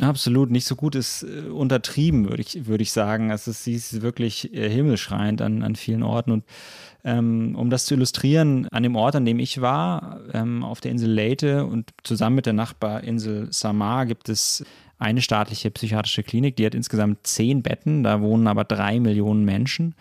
Absolut, 0.00 0.50
nicht 0.50 0.64
so 0.64 0.76
gut 0.76 0.94
ist 0.94 1.24
äh, 1.24 1.50
untertrieben, 1.50 2.28
würde 2.28 2.40
ich, 2.40 2.66
würde 2.66 2.82
ich 2.82 2.92
sagen. 2.92 3.30
Es 3.30 3.46
ist, 3.46 3.64
sie 3.64 3.74
ist 3.74 4.00
wirklich 4.00 4.54
äh, 4.54 4.70
himmelschreiend 4.70 5.42
an, 5.42 5.62
an 5.62 5.76
vielen 5.76 6.02
Orten. 6.02 6.30
Und 6.30 6.44
ähm, 7.04 7.54
um 7.54 7.68
das 7.68 7.84
zu 7.84 7.94
illustrieren, 7.94 8.66
an 8.68 8.82
dem 8.82 8.96
Ort, 8.96 9.16
an 9.16 9.26
dem 9.26 9.38
ich 9.38 9.60
war, 9.60 10.20
ähm, 10.32 10.64
auf 10.64 10.80
der 10.80 10.90
Insel 10.92 11.10
Leyte 11.10 11.66
und 11.66 11.90
zusammen 12.02 12.36
mit 12.36 12.46
der 12.46 12.54
Nachbarinsel 12.54 13.48
Samar 13.50 14.06
gibt 14.06 14.30
es 14.30 14.64
eine 15.00 15.22
staatliche 15.22 15.70
psychiatrische 15.70 16.22
Klinik, 16.22 16.56
die 16.56 16.66
hat 16.66 16.74
insgesamt 16.74 17.26
zehn 17.26 17.62
Betten, 17.62 18.02
da 18.02 18.20
wohnen 18.20 18.46
aber 18.46 18.64
drei 18.64 19.00
Millionen 19.00 19.44
Menschen. 19.44 19.94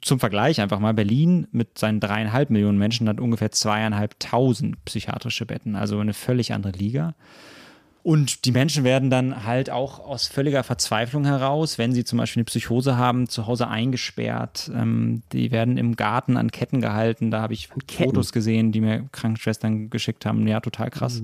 Zum 0.00 0.18
Vergleich 0.18 0.60
einfach 0.60 0.80
mal, 0.80 0.94
Berlin 0.94 1.46
mit 1.52 1.78
seinen 1.78 2.00
dreieinhalb 2.00 2.48
Millionen 2.48 2.78
Menschen 2.78 3.08
hat 3.08 3.20
ungefähr 3.20 3.52
zweieinhalbtausend 3.52 4.82
psychiatrische 4.86 5.44
Betten, 5.44 5.76
also 5.76 5.98
eine 5.98 6.14
völlig 6.14 6.54
andere 6.54 6.72
Liga. 6.72 7.14
Und 8.06 8.44
die 8.44 8.52
Menschen 8.52 8.84
werden 8.84 9.10
dann 9.10 9.44
halt 9.44 9.68
auch 9.68 9.98
aus 9.98 10.28
völliger 10.28 10.62
Verzweiflung 10.62 11.24
heraus, 11.24 11.76
wenn 11.76 11.92
sie 11.92 12.04
zum 12.04 12.18
Beispiel 12.18 12.42
eine 12.42 12.44
Psychose 12.44 12.96
haben, 12.96 13.28
zu 13.28 13.48
Hause 13.48 13.66
eingesperrt. 13.66 14.70
Ähm, 14.72 15.24
die 15.32 15.50
werden 15.50 15.76
im 15.76 15.96
Garten 15.96 16.36
an 16.36 16.52
Ketten 16.52 16.80
gehalten. 16.80 17.32
Da 17.32 17.42
habe 17.42 17.52
ich 17.52 17.68
Fotos 17.68 18.30
gesehen, 18.30 18.70
die 18.70 18.80
mir 18.80 19.08
Krankenschwestern 19.10 19.90
geschickt 19.90 20.24
haben. 20.24 20.46
Ja, 20.46 20.60
total 20.60 20.90
krass. 20.90 21.20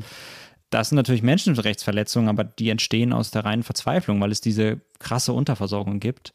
Das 0.72 0.88
sind 0.88 0.96
natürlich 0.96 1.22
Menschenrechtsverletzungen, 1.22 2.30
aber 2.30 2.44
die 2.44 2.70
entstehen 2.70 3.12
aus 3.12 3.30
der 3.30 3.44
reinen 3.44 3.62
Verzweiflung, 3.62 4.18
weil 4.22 4.32
es 4.32 4.40
diese 4.40 4.80
krasse 5.00 5.34
Unterversorgung 5.34 6.00
gibt. 6.00 6.32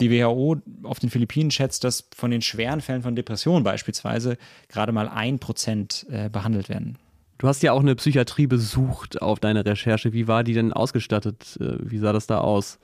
Die 0.00 0.10
WHO 0.10 0.58
auf 0.82 0.98
den 0.98 1.08
Philippinen 1.08 1.50
schätzt, 1.50 1.82
dass 1.84 2.06
von 2.14 2.30
den 2.30 2.42
schweren 2.42 2.82
Fällen 2.82 3.00
von 3.00 3.16
Depressionen 3.16 3.64
beispielsweise 3.64 4.36
gerade 4.68 4.92
mal 4.92 5.08
ein 5.08 5.38
Prozent 5.38 6.06
äh, 6.10 6.28
behandelt 6.28 6.68
werden. 6.68 6.98
Du 7.38 7.48
hast 7.48 7.62
ja 7.62 7.72
auch 7.72 7.80
eine 7.80 7.94
Psychiatrie 7.94 8.46
besucht 8.46 9.22
auf 9.22 9.40
deiner 9.40 9.64
Recherche. 9.64 10.12
Wie 10.12 10.28
war 10.28 10.44
die 10.44 10.52
denn 10.52 10.74
ausgestattet? 10.74 11.56
Äh, 11.58 11.78
Wie 11.80 11.98
sah 11.98 12.12
das 12.12 12.26
da 12.26 12.38
aus? 12.38 12.78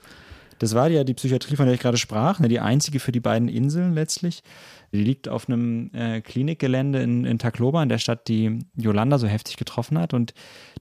Das 0.59 0.73
war 0.73 0.89
ja 0.89 1.03
die 1.03 1.13
Psychiatrie, 1.13 1.55
von 1.55 1.65
der 1.65 1.75
ich 1.75 1.81
gerade 1.81 1.97
sprach, 1.97 2.39
ne, 2.39 2.47
die 2.47 2.59
einzige 2.59 2.99
für 2.99 3.11
die 3.11 3.19
beiden 3.19 3.47
Inseln 3.47 3.93
letztlich. 3.93 4.43
Die 4.91 5.03
liegt 5.03 5.27
auf 5.27 5.47
einem 5.47 5.91
äh, 5.93 6.21
Klinikgelände 6.21 7.01
in, 7.01 7.25
in 7.25 7.39
Tacloban, 7.39 7.89
der 7.89 7.97
Stadt, 7.97 8.27
die 8.27 8.59
Yolanda 8.75 9.17
so 9.17 9.27
heftig 9.27 9.57
getroffen 9.57 9.99
hat. 9.99 10.13
Und 10.13 10.33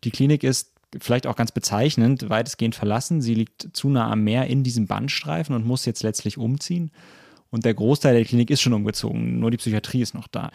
die 0.04 0.10
Klinik 0.10 0.44
ist 0.44 0.72
vielleicht 1.00 1.26
auch 1.26 1.36
ganz 1.36 1.52
bezeichnend, 1.52 2.28
weitestgehend 2.28 2.74
verlassen. 2.74 3.20
Sie 3.20 3.34
liegt 3.34 3.68
zu 3.72 3.88
nah 3.88 4.10
am 4.10 4.22
Meer 4.22 4.46
in 4.46 4.62
diesem 4.62 4.86
Bandstreifen 4.86 5.54
und 5.54 5.66
muss 5.66 5.84
jetzt 5.84 6.02
letztlich 6.02 6.38
umziehen. 6.38 6.90
Und 7.50 7.64
der 7.64 7.74
Großteil 7.74 8.14
der 8.14 8.24
Klinik 8.24 8.50
ist 8.50 8.60
schon 8.60 8.72
umgezogen, 8.72 9.38
nur 9.38 9.50
die 9.50 9.56
Psychiatrie 9.56 10.02
ist 10.02 10.14
noch 10.14 10.28
da. 10.28 10.50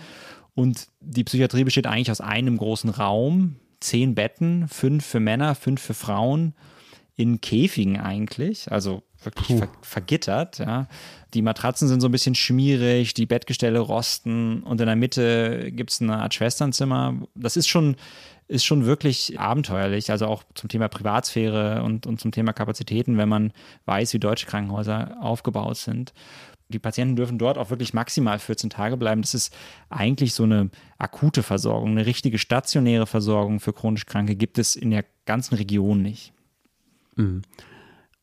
Und 0.53 0.87
die 0.99 1.23
Psychiatrie 1.23 1.63
besteht 1.63 1.87
eigentlich 1.87 2.11
aus 2.11 2.21
einem 2.21 2.57
großen 2.57 2.89
Raum, 2.89 3.55
zehn 3.79 4.15
Betten, 4.15 4.67
fünf 4.67 5.05
für 5.05 5.19
Männer, 5.19 5.55
fünf 5.55 5.81
für 5.81 5.93
Frauen, 5.93 6.53
in 7.15 7.41
Käfigen 7.41 7.99
eigentlich, 7.99 8.71
also 8.71 9.03
wirklich 9.23 9.57
ver 9.57 9.69
vergittert. 9.81 10.59
Ja. 10.59 10.87
Die 11.33 11.41
Matratzen 11.41 11.87
sind 11.87 12.01
so 12.01 12.07
ein 12.07 12.11
bisschen 12.11 12.35
schmierig, 12.35 13.13
die 13.13 13.25
Bettgestelle 13.25 13.79
rosten 13.79 14.63
und 14.63 14.81
in 14.81 14.87
der 14.87 14.95
Mitte 14.95 15.71
gibt 15.71 15.91
es 15.91 16.01
eine 16.01 16.17
Art 16.17 16.33
Schwesternzimmer. 16.33 17.15
Das 17.35 17.57
ist 17.57 17.67
schon, 17.67 17.95
ist 18.47 18.65
schon 18.65 18.85
wirklich 18.85 19.39
abenteuerlich, 19.39 20.11
also 20.11 20.27
auch 20.27 20.43
zum 20.55 20.69
Thema 20.69 20.87
Privatsphäre 20.89 21.83
und, 21.83 22.05
und 22.05 22.19
zum 22.19 22.31
Thema 22.31 22.53
Kapazitäten, 22.53 23.17
wenn 23.17 23.29
man 23.29 23.53
weiß, 23.85 24.13
wie 24.13 24.19
deutsche 24.19 24.47
Krankenhäuser 24.47 25.17
aufgebaut 25.21 25.77
sind. 25.77 26.13
Die 26.71 26.79
Patienten 26.79 27.15
dürfen 27.15 27.37
dort 27.37 27.57
auch 27.57 27.69
wirklich 27.69 27.93
maximal 27.93 28.39
14 28.39 28.69
Tage 28.69 28.97
bleiben. 28.97 29.21
Das 29.21 29.33
ist 29.33 29.53
eigentlich 29.89 30.33
so 30.33 30.43
eine 30.43 30.69
akute 30.97 31.43
Versorgung. 31.43 31.91
Eine 31.91 32.05
richtige 32.05 32.37
stationäre 32.37 33.07
Versorgung 33.07 33.59
für 33.59 33.73
chronisch 33.73 34.05
Kranke 34.05 34.35
gibt 34.35 34.57
es 34.57 34.75
in 34.75 34.91
der 34.91 35.05
ganzen 35.25 35.55
Region 35.55 36.01
nicht. 36.01 36.33
Mhm. 37.15 37.41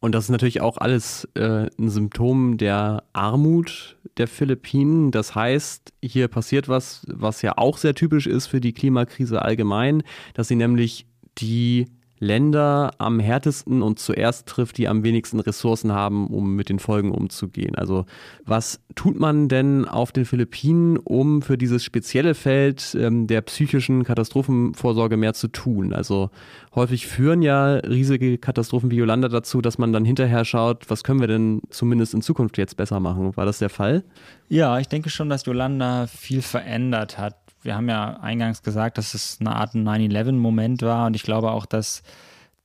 Und 0.00 0.14
das 0.14 0.24
ist 0.24 0.30
natürlich 0.30 0.60
auch 0.60 0.78
alles 0.78 1.28
äh, 1.34 1.68
ein 1.78 1.90
Symptom 1.90 2.56
der 2.56 3.02
Armut 3.12 3.96
der 4.16 4.28
Philippinen. 4.28 5.10
Das 5.10 5.34
heißt, 5.34 5.92
hier 6.02 6.28
passiert 6.28 6.68
was, 6.68 7.04
was 7.08 7.42
ja 7.42 7.54
auch 7.56 7.78
sehr 7.78 7.94
typisch 7.94 8.26
ist 8.26 8.46
für 8.46 8.60
die 8.60 8.72
Klimakrise 8.72 9.42
allgemein, 9.42 10.02
dass 10.34 10.48
sie 10.48 10.56
nämlich 10.56 11.06
die 11.38 11.86
Länder 12.18 12.92
am 12.98 13.20
härtesten 13.20 13.82
und 13.82 13.98
zuerst 13.98 14.46
trifft, 14.46 14.78
die 14.78 14.88
am 14.88 15.02
wenigsten 15.02 15.40
Ressourcen 15.40 15.92
haben, 15.92 16.28
um 16.28 16.56
mit 16.56 16.68
den 16.68 16.78
Folgen 16.78 17.10
umzugehen. 17.10 17.74
Also 17.76 18.06
was 18.44 18.80
tut 18.94 19.18
man 19.18 19.48
denn 19.48 19.86
auf 19.86 20.12
den 20.12 20.24
Philippinen, 20.24 20.96
um 20.96 21.42
für 21.42 21.58
dieses 21.58 21.84
spezielle 21.84 22.34
Feld 22.34 22.96
ähm, 22.98 23.26
der 23.26 23.42
psychischen 23.42 24.04
Katastrophenvorsorge 24.04 25.16
mehr 25.16 25.34
zu 25.34 25.48
tun? 25.48 25.92
Also 25.92 26.30
häufig 26.74 27.06
führen 27.06 27.42
ja 27.42 27.74
riesige 27.74 28.38
Katastrophen 28.38 28.90
wie 28.90 28.96
Yolanda 28.96 29.28
dazu, 29.28 29.60
dass 29.60 29.78
man 29.78 29.92
dann 29.92 30.04
hinterher 30.04 30.44
schaut, 30.44 30.90
was 30.90 31.04
können 31.04 31.20
wir 31.20 31.28
denn 31.28 31.62
zumindest 31.70 32.14
in 32.14 32.22
Zukunft 32.22 32.58
jetzt 32.58 32.76
besser 32.76 33.00
machen? 33.00 33.36
War 33.36 33.46
das 33.46 33.58
der 33.58 33.70
Fall? 33.70 34.04
Ja, 34.48 34.78
ich 34.78 34.88
denke 34.88 35.10
schon, 35.10 35.28
dass 35.28 35.46
Yolanda 35.46 36.06
viel 36.06 36.42
verändert 36.42 37.18
hat 37.18 37.36
wir 37.62 37.74
haben 37.74 37.88
ja 37.88 38.18
eingangs 38.20 38.62
gesagt, 38.62 38.98
dass 38.98 39.14
es 39.14 39.38
eine 39.40 39.56
Art 39.56 39.74
9-11-Moment 39.74 40.82
war 40.82 41.06
und 41.06 41.14
ich 41.14 41.22
glaube 41.22 41.50
auch, 41.50 41.66
dass 41.66 42.02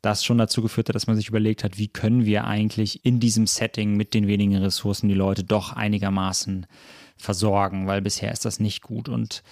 das 0.01 0.23
schon 0.23 0.37
dazu 0.37 0.61
geführt 0.61 0.89
hat, 0.89 0.95
dass 0.95 1.07
man 1.07 1.15
sich 1.15 1.29
überlegt 1.29 1.63
hat, 1.63 1.77
wie 1.77 1.87
können 1.87 2.25
wir 2.25 2.45
eigentlich 2.45 3.05
in 3.05 3.19
diesem 3.19 3.47
Setting 3.47 3.95
mit 3.95 4.13
den 4.13 4.27
wenigen 4.27 4.57
Ressourcen 4.57 5.07
die 5.07 5.13
Leute 5.15 5.45
doch 5.45 5.71
einigermaßen 5.71 6.67
versorgen, 7.15 7.87
weil 7.87 8.01
bisher 8.01 8.31
ist 8.31 8.43
das 8.43 8.59
nicht 8.59 8.81
gut. 8.81 9.07
Und 9.07 9.43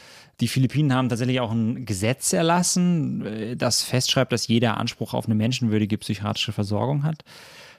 die 0.41 0.47
Philippinen 0.47 0.93
haben 0.93 1.09
tatsächlich 1.09 1.39
auch 1.39 1.51
ein 1.51 1.85
Gesetz 1.85 2.33
erlassen, 2.33 3.25
äh, 3.25 3.55
das 3.55 3.83
festschreibt, 3.83 4.31
dass 4.31 4.47
jeder 4.47 4.77
Anspruch 4.77 5.13
auf 5.13 5.25
eine 5.25 5.35
menschenwürdige 5.35 5.97
psychiatrische 5.97 6.51
Versorgung 6.51 7.03
hat. 7.03 7.23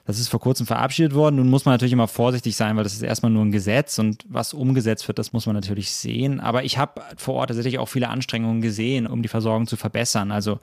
Das 0.05 0.19
ist 0.19 0.27
vor 0.27 0.41
kurzem 0.41 0.65
verabschiedet 0.65 1.13
worden. 1.13 1.37
Nun 1.37 1.49
muss 1.49 1.63
man 1.63 1.73
natürlich 1.73 1.93
immer 1.93 2.09
vorsichtig 2.09 2.57
sein, 2.57 2.75
weil 2.75 2.83
das 2.83 2.93
ist 2.93 3.03
erstmal 3.03 3.31
nur 3.31 3.45
ein 3.45 3.53
Gesetz 3.53 3.99
und 3.99 4.25
was 4.27 4.53
umgesetzt 4.53 5.07
wird, 5.07 5.17
das 5.17 5.31
muss 5.31 5.45
man 5.45 5.55
natürlich 5.55 5.91
sehen. 5.91 6.41
Aber 6.41 6.65
ich 6.65 6.77
habe 6.77 7.01
vor 7.15 7.35
Ort 7.35 7.49
tatsächlich 7.49 7.79
auch 7.79 7.87
viele 7.87 8.09
Anstrengungen 8.09 8.61
gesehen, 8.61 9.07
um 9.07 9.21
die 9.21 9.29
Versorgung 9.29 9.65
zu 9.65 9.77
verbessern. 9.77 10.31
Also 10.31 10.59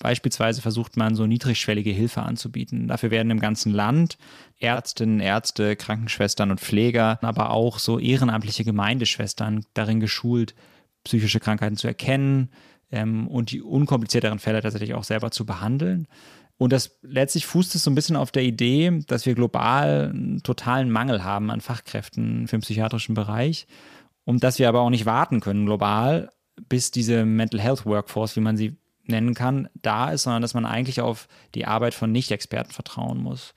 Beispielsweise 0.00 0.62
versucht 0.62 0.96
man 0.96 1.14
so 1.14 1.26
niedrigschwellige 1.26 1.92
Hilfe 1.92 2.22
anzubieten. 2.22 2.88
Dafür 2.88 3.12
werden 3.12 3.30
im 3.30 3.38
ganzen 3.38 3.72
Land 3.72 4.18
Ärztinnen, 4.58 5.20
Ärzte, 5.20 5.76
Krankenschwestern 5.76 6.50
und 6.50 6.60
Pfleger, 6.60 7.20
aber 7.22 7.50
auch 7.50 7.78
so 7.78 8.00
ehrenamtliche 8.00 8.64
Gemeindeschwestern 8.64 9.64
darin 9.74 10.00
geschult, 10.00 10.54
psychische 11.04 11.40
Krankheiten 11.40 11.76
zu 11.76 11.86
erkennen 11.86 12.50
ähm, 12.90 13.26
und 13.28 13.50
die 13.50 13.62
unkomplizierteren 13.62 14.38
Fälle 14.38 14.62
tatsächlich 14.62 14.94
auch 14.94 15.04
selber 15.04 15.30
zu 15.30 15.44
behandeln. 15.44 16.06
Und 16.58 16.72
das 16.72 16.98
letztlich 17.02 17.46
fußt 17.46 17.74
es 17.74 17.82
so 17.82 17.90
ein 17.90 17.94
bisschen 17.94 18.14
auf 18.16 18.30
der 18.30 18.44
Idee, 18.44 19.02
dass 19.08 19.26
wir 19.26 19.34
global 19.34 20.10
einen 20.14 20.42
totalen 20.42 20.90
Mangel 20.90 21.24
haben 21.24 21.50
an 21.50 21.60
Fachkräften 21.60 22.46
für 22.46 22.56
den 22.56 22.62
psychiatrischen 22.62 23.14
Bereich 23.14 23.66
und 24.24 24.44
dass 24.44 24.58
wir 24.58 24.68
aber 24.68 24.80
auch 24.80 24.90
nicht 24.90 25.06
warten 25.06 25.40
können 25.40 25.66
global, 25.66 26.30
bis 26.68 26.90
diese 26.90 27.24
Mental 27.24 27.60
Health 27.60 27.84
Workforce, 27.86 28.36
wie 28.36 28.40
man 28.40 28.56
sie 28.56 28.76
nennen 29.04 29.34
kann, 29.34 29.68
da 29.74 30.10
ist, 30.10 30.22
sondern 30.22 30.42
dass 30.42 30.54
man 30.54 30.64
eigentlich 30.64 31.00
auf 31.00 31.26
die 31.54 31.66
Arbeit 31.66 31.94
von 31.94 32.12
Nicht-Experten 32.12 32.70
vertrauen 32.70 33.18
muss. 33.18 33.54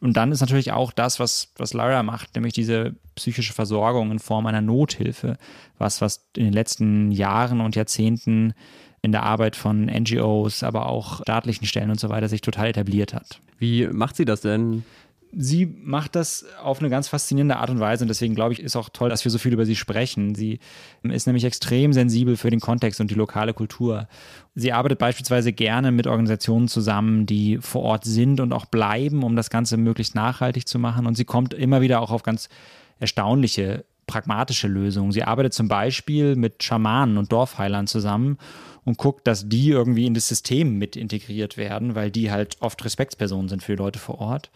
Und 0.00 0.16
dann 0.16 0.30
ist 0.30 0.40
natürlich 0.40 0.72
auch 0.72 0.92
das, 0.92 1.18
was, 1.18 1.52
was 1.56 1.74
Lyra 1.74 2.02
macht, 2.02 2.34
nämlich 2.34 2.54
diese 2.54 2.94
psychische 3.16 3.52
Versorgung 3.52 4.10
in 4.12 4.18
Form 4.18 4.46
einer 4.46 4.60
Nothilfe, 4.60 5.36
was, 5.76 6.00
was 6.00 6.28
in 6.36 6.44
den 6.44 6.52
letzten 6.52 7.10
Jahren 7.10 7.60
und 7.60 7.74
Jahrzehnten 7.74 8.54
in 9.02 9.12
der 9.12 9.22
Arbeit 9.24 9.56
von 9.56 9.86
NGOs, 9.86 10.62
aber 10.62 10.88
auch 10.88 11.22
staatlichen 11.22 11.66
Stellen 11.66 11.90
und 11.90 12.00
so 12.00 12.08
weiter 12.08 12.28
sich 12.28 12.40
total 12.40 12.68
etabliert 12.68 13.14
hat. 13.14 13.40
Wie 13.58 13.86
macht 13.88 14.16
sie 14.16 14.24
das 14.24 14.40
denn? 14.40 14.84
Sie 15.36 15.66
macht 15.66 16.16
das 16.16 16.46
auf 16.62 16.80
eine 16.80 16.88
ganz 16.88 17.08
faszinierende 17.08 17.56
Art 17.56 17.70
und 17.70 17.80
Weise 17.80 18.04
und 18.04 18.08
deswegen 18.08 18.34
glaube 18.34 18.54
ich, 18.54 18.60
ist 18.60 18.76
auch 18.76 18.88
toll, 18.88 19.10
dass 19.10 19.24
wir 19.24 19.30
so 19.30 19.38
viel 19.38 19.52
über 19.52 19.66
sie 19.66 19.76
sprechen. 19.76 20.34
Sie 20.34 20.58
ist 21.02 21.26
nämlich 21.26 21.44
extrem 21.44 21.92
sensibel 21.92 22.36
für 22.36 22.50
den 22.50 22.60
Kontext 22.60 23.00
und 23.00 23.10
die 23.10 23.14
lokale 23.14 23.52
Kultur. 23.52 24.08
Sie 24.54 24.72
arbeitet 24.72 24.98
beispielsweise 24.98 25.52
gerne 25.52 25.92
mit 25.92 26.06
Organisationen 26.06 26.68
zusammen, 26.68 27.26
die 27.26 27.58
vor 27.58 27.82
Ort 27.82 28.04
sind 28.04 28.40
und 28.40 28.52
auch 28.52 28.64
bleiben, 28.66 29.22
um 29.22 29.36
das 29.36 29.50
Ganze 29.50 29.76
möglichst 29.76 30.14
nachhaltig 30.14 30.66
zu 30.66 30.78
machen. 30.78 31.06
Und 31.06 31.16
sie 31.16 31.24
kommt 31.24 31.52
immer 31.52 31.80
wieder 31.80 32.00
auch 32.00 32.10
auf 32.10 32.22
ganz 32.22 32.48
erstaunliche, 32.98 33.84
pragmatische 34.06 34.66
Lösungen. 34.66 35.12
Sie 35.12 35.22
arbeitet 35.22 35.52
zum 35.52 35.68
Beispiel 35.68 36.34
mit 36.34 36.62
Schamanen 36.62 37.18
und 37.18 37.30
Dorfheilern 37.30 37.86
zusammen 37.86 38.38
und 38.84 38.96
guckt, 38.98 39.26
dass 39.26 39.48
die 39.48 39.68
irgendwie 39.68 40.06
in 40.06 40.14
das 40.14 40.26
System 40.26 40.78
mit 40.78 40.96
integriert 40.96 41.56
werden, 41.56 41.94
weil 41.94 42.10
die 42.10 42.30
halt 42.30 42.56
oft 42.60 42.82
Respektspersonen 42.84 43.48
sind 43.48 43.62
für 43.62 43.76
die 43.76 43.82
Leute 43.82 43.98
vor 43.98 44.18
Ort. 44.18 44.50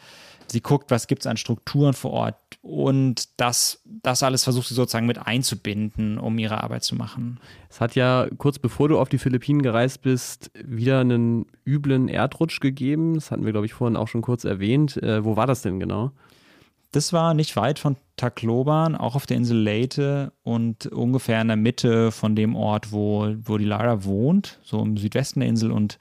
Sie 0.48 0.60
guckt, 0.60 0.90
was 0.90 1.06
gibt 1.06 1.22
es 1.22 1.26
an 1.26 1.36
Strukturen 1.36 1.94
vor 1.94 2.12
Ort 2.12 2.36
und 2.62 3.40
das, 3.40 3.82
das 3.84 4.22
alles 4.22 4.44
versucht 4.44 4.68
sie 4.68 4.74
sozusagen 4.74 5.06
mit 5.06 5.18
einzubinden, 5.18 6.18
um 6.18 6.38
ihre 6.38 6.62
Arbeit 6.62 6.84
zu 6.84 6.94
machen. 6.94 7.40
Es 7.68 7.80
hat 7.80 7.96
ja 7.96 8.28
kurz 8.38 8.58
bevor 8.58 8.88
du 8.88 8.98
auf 8.98 9.08
die 9.08 9.18
Philippinen 9.18 9.62
gereist 9.62 10.02
bist, 10.02 10.52
wieder 10.54 11.00
einen 11.00 11.46
üblen 11.66 12.08
Erdrutsch 12.08 12.60
gegeben. 12.60 13.14
Das 13.14 13.30
hatten 13.30 13.44
wir, 13.44 13.52
glaube 13.52 13.66
ich, 13.66 13.74
vorhin 13.74 13.96
auch 13.96 14.08
schon 14.08 14.22
kurz 14.22 14.44
erwähnt. 14.44 14.96
Äh, 15.02 15.24
wo 15.24 15.36
war 15.36 15.48
das 15.48 15.62
denn 15.62 15.80
genau? 15.80 16.12
Das 16.92 17.12
war 17.14 17.32
nicht 17.32 17.56
weit 17.56 17.78
von 17.78 17.96
Tacloban, 18.16 18.94
auch 18.96 19.16
auf 19.16 19.26
der 19.26 19.38
Insel 19.38 19.56
Leyte 19.56 20.32
und 20.42 20.86
ungefähr 20.86 21.40
in 21.40 21.48
der 21.48 21.56
Mitte 21.56 22.12
von 22.12 22.36
dem 22.36 22.54
Ort, 22.54 22.92
wo, 22.92 23.34
wo 23.44 23.56
die 23.56 23.64
Lara 23.64 24.04
wohnt, 24.04 24.60
so 24.62 24.80
im 24.82 24.98
Südwesten 24.98 25.40
der 25.40 25.48
Insel 25.48 25.72
und 25.72 25.98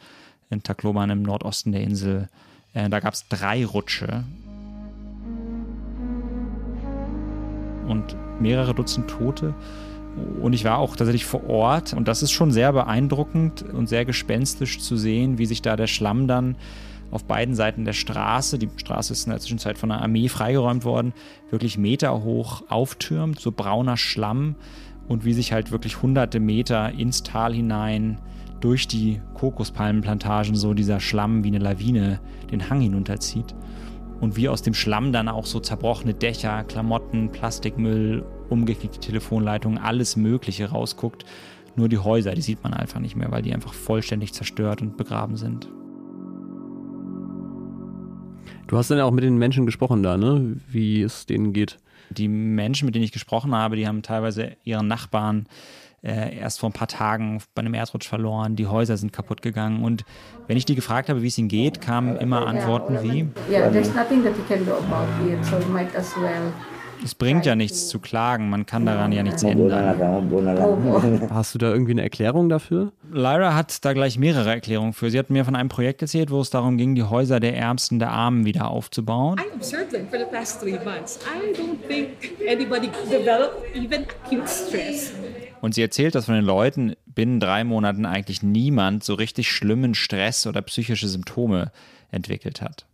in 0.50 0.64
Tacloban 0.64 1.10
im 1.10 1.24
Nordosten 1.24 1.72
der 1.72 1.82
Insel. 1.82 2.28
Äh, 2.74 2.90
da 2.90 3.00
gab 3.00 3.14
es 3.14 3.28
drei 3.28 3.66
Rutsche. 3.66 4.24
Und 7.88 8.16
mehrere 8.40 8.74
Dutzend 8.74 9.10
Tote. 9.10 9.54
Und 10.42 10.54
ich 10.54 10.66
war 10.66 10.78
auch 10.78 10.96
tatsächlich 10.96 11.26
vor 11.26 11.50
Ort. 11.50 11.94
Und 11.94 12.08
das 12.08 12.22
ist 12.22 12.32
schon 12.32 12.52
sehr 12.52 12.74
beeindruckend 12.74 13.64
und 13.64 13.88
sehr 13.88 14.06
gespenstisch 14.06 14.80
zu 14.80 14.98
sehen, 14.98 15.38
wie 15.38 15.46
sich 15.46 15.62
da 15.62 15.76
der 15.76 15.88
Schlamm 15.88 16.28
dann 16.28 16.56
auf 17.12 17.26
beiden 17.26 17.56
Seiten 17.56 17.84
der 17.84 17.94
Straße, 17.94 18.58
die 18.58 18.70
Straße 18.78 19.12
ist 19.12 19.26
in 19.26 19.32
der 19.32 19.40
Zwischenzeit 19.40 19.78
von 19.78 19.90
der 19.90 20.02
Armee 20.02 20.30
freigeräumt 20.30 20.86
worden, 20.86 21.14
wirklich 21.50 21.78
Meter 21.78 22.24
hoch 22.24 22.64
auftürmt, 22.70 23.40
so 23.40 23.52
brauner 23.52 23.98
Schlamm. 23.98 24.56
Und 25.08 25.26
wie 25.26 25.34
sich 25.34 25.52
halt 25.52 25.72
wirklich 25.72 26.02
hunderte 26.02 26.40
Meter 26.40 26.92
ins 26.92 27.24
Tal 27.24 27.54
hinein 27.54 28.18
durch 28.62 28.88
die 28.88 29.22
Kokospalmenplantagen 29.34 30.56
so 30.56 30.74
dieser 30.74 31.00
Schlamm 31.00 31.44
wie 31.44 31.50
eine 31.50 31.60
Lawine 31.60 32.20
den 32.52 32.70
Hang 32.70 32.80
hinunterzieht. 32.80 33.56
Und 34.20 34.38
wie 34.38 34.48
aus 34.48 34.62
dem 34.62 34.76
Schlamm 34.76 35.12
dann 35.12 35.28
auch 35.28 35.48
so 35.48 35.60
zerbrochene 35.60 36.14
Dächer, 36.14 36.64
Klamotten, 36.64 37.32
Plastikmüll, 37.32 38.24
umgeknickte 38.50 39.00
Telefonleitungen, 39.00 39.80
alles 39.80 40.16
Mögliche 40.16 40.70
rausguckt. 40.70 41.26
Nur 41.76 41.90
die 41.90 41.98
Häuser, 41.98 42.36
die 42.36 42.42
sieht 42.42 42.64
man 42.64 42.74
einfach 42.74 43.00
nicht 43.00 43.16
mehr, 43.16 43.32
weil 43.32 43.42
die 43.42 43.54
einfach 43.54 43.74
vollständig 43.74 44.34
zerstört 44.34 44.82
und 44.82 44.96
begraben 44.96 45.38
sind. 45.38 45.68
Du 48.68 48.78
hast 48.78 48.92
dann 48.92 49.00
ja 49.00 49.06
auch 49.06 49.12
mit 49.12 49.24
den 49.24 49.38
Menschen 49.38 49.66
gesprochen 49.66 50.04
da, 50.04 50.18
ne? 50.18 50.56
Wie 50.70 51.02
es 51.02 51.26
denen 51.26 51.52
geht. 51.52 51.78
Die 52.12 52.28
Menschen, 52.28 52.86
mit 52.86 52.94
denen 52.94 53.04
ich 53.04 53.12
gesprochen 53.12 53.56
habe, 53.56 53.76
die 53.76 53.88
haben 53.88 54.04
teilweise 54.04 54.52
ihren 54.64 54.88
Nachbarn 54.88 55.46
äh, 55.46 55.81
erst 56.02 56.60
vor 56.60 56.70
ein 56.70 56.74
paar 56.74 56.88
Tagen 56.88 57.42
bei 57.54 57.60
einem 57.60 57.74
Erdrutsch 57.74 58.08
verloren, 58.08 58.56
die 58.56 58.68
Häuser 58.68 58.98
sind 58.98 59.14
kaputt 59.14 59.42
gegangen. 59.42 59.84
Und 59.84 60.04
wenn 60.48 60.58
ich 60.58 60.66
die 60.66 60.76
gefragt 60.76 61.10
habe, 61.10 61.22
wie 61.22 61.28
es 61.28 61.38
ihnen 61.38 61.48
geht, 61.48 61.82
kamen 61.82 62.18
immer 62.18 62.48
Antworten 62.48 63.02
wie: 63.04 63.28
Yeah, 63.52 63.70
there's 63.70 63.94
nothing 63.94 64.24
that 64.24 64.34
you 64.38 64.44
can 64.48 64.66
do 64.66 64.74
about 64.74 65.08
it, 65.26 65.44
so 65.46 65.58
you 65.60 65.72
might 65.72 65.96
as 65.96 66.16
well 66.18 66.52
Es 67.04 67.16
bringt 67.16 67.46
ja 67.46 67.56
nichts 67.56 67.88
zu 67.88 68.00
klagen, 68.00 68.50
man 68.50 68.66
kann 68.66 68.86
daran 68.86 69.12
ja 69.12 69.24
nichts 69.24 69.44
ändern. 69.44 71.30
Hast 71.30 71.56
du 71.56 71.58
da 71.58 71.72
irgendwie 71.72 71.92
eine 71.92 72.04
Erklärung 72.04 72.50
dafür? 72.50 72.92
Lyra 73.12 73.56
hat 73.56 73.84
da 73.84 73.94
gleich 73.94 74.18
mehrere 74.20 74.50
Erklärungen 74.50 74.94
für. 74.94 75.10
Sie 75.10 75.18
hat 75.18 75.30
mir 75.30 75.44
von 75.46 75.56
einem 75.56 75.70
Projekt 75.70 76.02
erzählt, 76.02 76.30
wo 76.30 76.42
es 76.42 76.50
darum 76.50 76.78
ging, 76.78 76.96
die 76.96 77.04
Häuser 77.04 77.40
der 77.40 77.58
Ärmsten 77.58 78.00
der 78.00 78.12
Armen 78.12 78.46
wieder 78.46 78.70
aufzubauen. 78.70 79.40
I 79.40 79.56
observed 79.56 79.90
them 79.92 80.08
for 80.10 80.20
the 80.20 80.26
past 80.26 80.62
three 80.62 80.78
months. 80.84 81.20
I 81.26 81.54
don't 81.60 81.78
think 81.88 82.10
anybody 82.48 82.90
developed 83.10 83.76
even 83.76 84.06
acute 84.26 84.48
stress. 84.48 85.12
Und 85.62 85.76
sie 85.76 85.82
erzählt, 85.82 86.16
dass 86.16 86.26
von 86.26 86.36
den 86.36 86.46
Leuten 86.46 86.96
binnen 87.06 87.40
drei 87.40 87.64
Monaten 87.64 88.06
eigentlich 88.06 88.42
niemand 88.42 89.04
so 89.04 89.14
richtig 89.14 89.52
schlimmen 89.52 89.96
Stress 89.96 90.48
oder 90.48 90.62
psychische 90.62 91.08
Symptome 91.08 91.72
entwickelt 92.12 92.62
hat. 92.62 92.86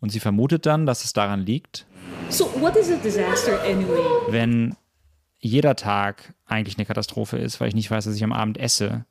Und 0.00 0.10
sie 0.10 0.20
vermutet 0.20 0.66
dann, 0.66 0.86
dass 0.86 1.04
es 1.04 1.12
daran 1.12 1.40
liegt, 1.40 1.86
So, 2.28 2.50
what 2.60 2.76
is 2.76 2.90
a 2.90 2.96
disaster 2.96 3.60
anyway? 3.62 3.98
wenn 4.28 4.76
jeder 5.38 5.74
Tag 5.76 6.34
eigentlich 6.46 6.76
eine 6.78 6.86
Katastrophe 6.86 7.38
ist, 7.38 7.60
weil 7.60 7.68
ich 7.68 7.74
nicht 7.74 7.90
weiß, 7.90 8.04
dass 8.04 8.14
ich 8.14 8.24
am 8.24 8.32
Abend 8.32 8.58
esse, 8.58 9.04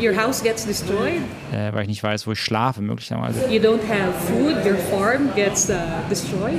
Your 0.00 0.16
house 0.16 0.42
gets 0.42 0.66
destroyed, 0.66 1.20
äh, 1.52 1.72
weil 1.72 1.82
ich 1.82 1.88
nicht 1.88 2.02
weiß, 2.02 2.26
wo 2.26 2.32
ich 2.32 2.40
schlafe, 2.40 2.80
möglicherweise. 2.82 3.40
you 3.52 3.60
don't 3.60 3.86
have 3.88 4.12
food, 4.26 4.56
your 4.64 4.76
farm 4.90 5.32
gets 5.36 5.70
uh, 5.70 5.74
destroyed. 6.08 6.58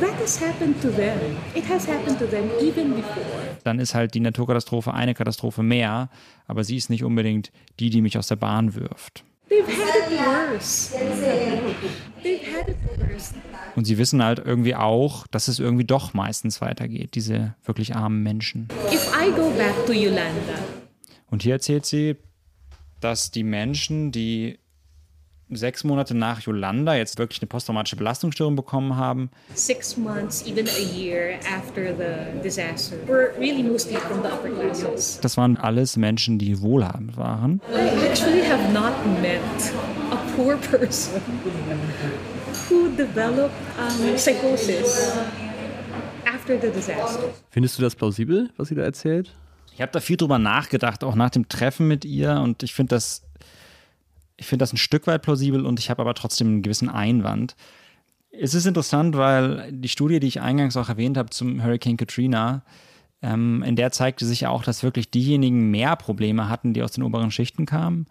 That 0.00 0.14
has 0.20 0.38
happened 0.40 0.80
to 0.82 0.90
them. 0.90 1.18
It 1.54 1.66
has 1.70 1.88
happened 1.88 2.18
to 2.18 2.26
them 2.26 2.50
even 2.60 2.96
before. 2.96 3.22
Dann 3.64 3.78
ist 3.78 3.94
halt 3.94 4.14
die 4.14 4.20
Naturkatastrophe 4.20 4.92
eine 4.92 5.14
Katastrophe 5.14 5.62
mehr, 5.62 6.10
aber 6.46 6.64
sie 6.64 6.76
ist 6.76 6.90
nicht 6.90 7.04
unbedingt 7.04 7.50
die, 7.80 7.88
die 7.88 8.02
mich 8.02 8.18
aus 8.18 8.26
der 8.28 8.36
Bahn 8.36 8.74
wirft. 8.74 9.24
They've 9.48 9.64
had 9.66 10.12
it 10.12 10.18
worse. 10.18 10.94
Und 13.76 13.84
sie 13.84 13.98
wissen 13.98 14.22
halt 14.22 14.40
irgendwie 14.44 14.74
auch, 14.74 15.26
dass 15.28 15.48
es 15.48 15.58
irgendwie 15.58 15.84
doch 15.84 16.14
meistens 16.14 16.60
weitergeht, 16.60 17.14
diese 17.14 17.54
wirklich 17.64 17.94
armen 17.96 18.22
Menschen. 18.22 18.68
If 18.92 19.10
I 19.14 19.30
go 19.30 19.50
back 19.50 19.86
to 19.86 19.92
Yolanda, 19.92 20.58
Und 21.30 21.42
hier 21.42 21.54
erzählt 21.54 21.86
sie, 21.86 22.16
dass 23.00 23.30
die 23.30 23.44
Menschen, 23.44 24.10
die 24.12 24.58
sechs 25.50 25.82
Monate 25.84 26.14
nach 26.14 26.40
Yolanda 26.42 26.94
jetzt 26.94 27.18
wirklich 27.18 27.40
eine 27.40 27.46
posttraumatische 27.46 27.96
Belastungsstörung 27.96 28.54
bekommen 28.56 28.96
haben, 28.96 29.30
six 29.54 29.96
months, 29.96 30.44
even 30.46 30.66
a 30.68 30.94
year 30.94 31.38
after 31.48 31.94
the 31.96 32.42
disaster, 32.42 32.96
were 33.06 33.30
really 33.38 33.62
mostly 33.62 33.96
from 33.96 34.22
the 34.22 34.28
upper 34.28 34.50
classes. 34.50 35.18
das 35.20 35.36
waren 35.38 35.56
alles 35.56 35.96
Menschen, 35.96 36.38
die 36.38 36.60
wohlhabend 36.60 37.16
waren. 37.16 37.60
I 37.72 38.06
actually 38.06 38.42
have 38.42 38.72
not 38.74 38.92
met 39.22 39.40
poor 40.38 40.56
person 40.56 41.20
who 42.68 42.88
developed 42.96 43.52
um, 43.76 44.14
psychosis 44.14 45.18
after 46.24 46.60
the 46.60 46.70
disaster. 46.70 47.34
Findest 47.50 47.76
du 47.78 47.82
das 47.82 47.96
plausibel, 47.96 48.50
was 48.56 48.68
sie 48.68 48.76
da 48.76 48.82
erzählt? 48.82 49.34
Ich 49.74 49.80
habe 49.82 49.90
da 49.90 50.00
viel 50.00 50.16
drüber 50.16 50.38
nachgedacht, 50.38 51.02
auch 51.02 51.16
nach 51.16 51.30
dem 51.30 51.48
Treffen 51.48 51.88
mit 51.88 52.04
ihr 52.04 52.40
und 52.40 52.62
ich 52.62 52.72
finde 52.72 52.94
das, 52.94 53.22
ich 54.36 54.46
finde 54.46 54.62
das 54.62 54.72
ein 54.72 54.76
Stück 54.76 55.08
weit 55.08 55.22
plausibel 55.22 55.66
und 55.66 55.80
ich 55.80 55.90
habe 55.90 56.02
aber 56.02 56.14
trotzdem 56.14 56.46
einen 56.46 56.62
gewissen 56.62 56.88
Einwand. 56.88 57.56
Es 58.30 58.54
ist 58.54 58.66
interessant, 58.66 59.16
weil 59.16 59.72
die 59.72 59.88
Studie, 59.88 60.20
die 60.20 60.28
ich 60.28 60.40
eingangs 60.40 60.76
auch 60.76 60.88
erwähnt 60.88 61.16
habe 61.16 61.30
zum 61.30 61.64
Hurricane 61.64 61.96
Katrina, 61.96 62.62
ähm, 63.22 63.64
in 63.64 63.74
der 63.74 63.90
zeigte 63.90 64.24
sich 64.24 64.46
auch, 64.46 64.62
dass 64.62 64.84
wirklich 64.84 65.10
diejenigen 65.10 65.72
mehr 65.72 65.96
Probleme 65.96 66.48
hatten, 66.48 66.74
die 66.74 66.82
aus 66.84 66.92
den 66.92 67.02
oberen 67.02 67.32
Schichten 67.32 67.66
kamen. 67.66 68.06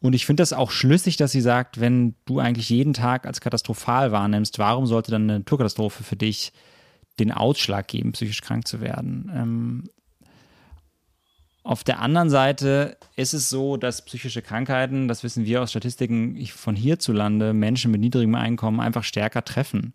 Und 0.00 0.14
ich 0.14 0.26
finde 0.26 0.42
das 0.42 0.52
auch 0.52 0.70
schlüssig, 0.70 1.16
dass 1.16 1.32
sie 1.32 1.40
sagt, 1.40 1.80
wenn 1.80 2.14
du 2.24 2.38
eigentlich 2.38 2.70
jeden 2.70 2.94
Tag 2.94 3.26
als 3.26 3.40
katastrophal 3.40 4.12
wahrnimmst, 4.12 4.58
warum 4.58 4.86
sollte 4.86 5.10
dann 5.10 5.22
eine 5.22 5.40
Naturkatastrophe 5.40 6.04
für 6.04 6.16
dich 6.16 6.52
den 7.18 7.32
Ausschlag 7.32 7.88
geben, 7.88 8.12
psychisch 8.12 8.42
krank 8.42 8.68
zu 8.68 8.80
werden? 8.80 9.30
Ähm, 9.34 9.84
auf 11.64 11.84
der 11.84 12.00
anderen 12.00 12.30
Seite 12.30 12.96
ist 13.16 13.34
es 13.34 13.50
so, 13.50 13.76
dass 13.76 14.04
psychische 14.04 14.40
Krankheiten, 14.40 15.08
das 15.08 15.22
wissen 15.22 15.44
wir 15.44 15.62
aus 15.62 15.70
Statistiken 15.70 16.46
von 16.46 16.76
hierzulande, 16.76 17.52
Menschen 17.52 17.90
mit 17.90 18.00
niedrigem 18.00 18.36
Einkommen 18.36 18.80
einfach 18.80 19.04
stärker 19.04 19.44
treffen. 19.44 19.92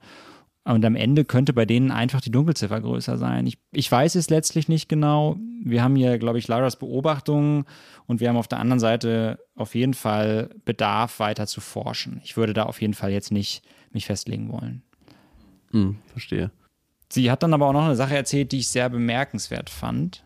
Und 0.66 0.86
am 0.86 0.96
Ende 0.96 1.26
könnte 1.26 1.52
bei 1.52 1.66
denen 1.66 1.92
einfach 1.92 2.22
die 2.22 2.32
Dunkelziffer 2.32 2.80
größer 2.80 3.18
sein. 3.18 3.48
Ich, 3.48 3.58
ich 3.72 3.92
weiß 3.92 4.16
es 4.16 4.30
letztlich 4.30 4.68
nicht 4.68 4.88
genau. 4.88 5.38
Wir 5.66 5.82
haben 5.82 5.96
hier, 5.96 6.18
glaube 6.18 6.40
ich, 6.40 6.48
Laras 6.48 6.76
Beobachtungen 6.76 7.66
und 8.06 8.20
wir 8.20 8.30
haben 8.30 8.38
auf 8.38 8.50
der 8.50 8.60
anderen 8.60 8.80
Seite 8.80 9.40
auf 9.56 9.76
jeden 9.76 9.94
Fall 9.94 10.50
Bedarf, 10.66 11.20
weiter 11.20 11.48
zu 11.48 11.62
forschen. 11.62 12.20
Ich 12.24 12.36
würde 12.36 12.54
da 12.54 12.64
auf 12.64 12.82
jeden 12.82 12.94
Fall 12.94 13.12
jetzt 13.12 13.32
nicht 13.32 13.64
mich 13.92 14.06
festlegen 14.06 14.52
wollen. 14.52 14.84
Hm, 15.72 15.98
verstehe. 16.08 16.52
Sie 17.10 17.32
hat 17.32 17.44
dann 17.44 17.54
aber 17.54 17.68
auch 17.68 17.74
noch 17.74 17.86
eine 17.86 17.96
Sache 17.96 18.16
erzählt, 18.16 18.52
die 18.52 18.60
ich 18.60 18.68
sehr 18.68 18.90
bemerkenswert 18.90 19.70
fand. 19.70 20.24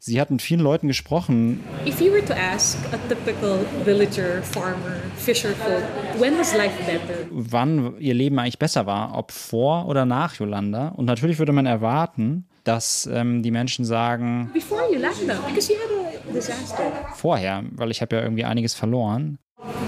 Sie 0.00 0.20
hat 0.20 0.30
mit 0.30 0.40
vielen 0.40 0.60
Leuten 0.60 0.86
gesprochen. 0.86 1.60
If 1.84 2.00
you 2.00 2.12
were 2.12 2.24
to 2.24 2.32
ask 2.32 2.78
a 2.92 2.96
typical 3.08 3.58
villager, 3.84 4.42
farmer, 4.42 4.96
fisher 5.16 5.50
folk, 5.50 5.82
when 6.18 6.38
was 6.38 6.56
life 6.56 6.72
better? 6.86 7.26
wann 7.30 7.98
ihr 7.98 8.14
Leben 8.14 8.38
eigentlich 8.38 8.60
besser 8.60 8.86
war, 8.86 9.18
ob 9.18 9.32
vor 9.32 9.86
oder 9.86 10.06
nach 10.06 10.36
Yolanda. 10.36 10.88
Und 10.88 11.04
natürlich 11.06 11.38
würde 11.38 11.52
man 11.52 11.66
erwarten, 11.66 12.47
dass 12.68 13.08
ähm, 13.10 13.42
die 13.42 13.50
Menschen 13.50 13.86
sagen, 13.86 14.50
Before 14.52 14.82
Yolanda, 14.92 15.40
because 15.48 15.72
you 15.72 15.78
had 15.78 15.90
a 16.28 16.32
disaster. 16.32 16.82
vorher, 17.14 17.64
weil 17.72 17.90
ich 17.90 18.02
habe 18.02 18.16
ja 18.16 18.22
irgendwie 18.22 18.44
einiges 18.44 18.74
verloren. 18.74 19.38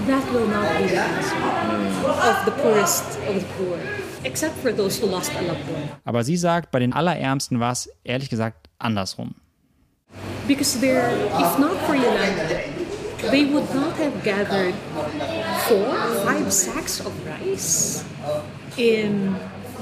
That 0.07 0.23
will 0.33 0.47
not 0.47 0.67
be 0.79 0.87
the 0.89 2.07
of 2.07 2.45
the 2.45 2.51
poorest 2.51 3.03
of 3.29 3.35
the 3.35 3.45
poor, 3.57 3.77
except 4.23 4.57
for 4.57 4.75
those 4.75 4.99
who 4.99 5.07
lost 5.07 5.31
a 5.37 5.41
loved 5.41 5.69
one. 5.69 5.89
Aber 6.05 6.23
sie 6.23 6.37
sagt, 6.37 6.71
bei 6.71 6.79
den 6.79 6.91
Allerärmsten 6.91 7.59
war 7.59 7.71
es 7.71 7.87
ehrlich 8.03 8.29
gesagt 8.29 8.67
andersrum. 8.79 9.35
Because 10.47 10.79
they're, 10.79 11.11
if 11.39 11.59
not 11.59 11.77
for 11.85 11.95
Yolanda, 11.95 12.49
they 13.29 13.45
would 13.45 13.73
not 13.75 13.93
have 13.99 14.23
gathered 14.23 14.73
four, 15.67 15.85
five 16.25 16.51
sacks 16.51 16.99
of 16.99 17.13
rice 17.27 18.03
in 18.75 19.35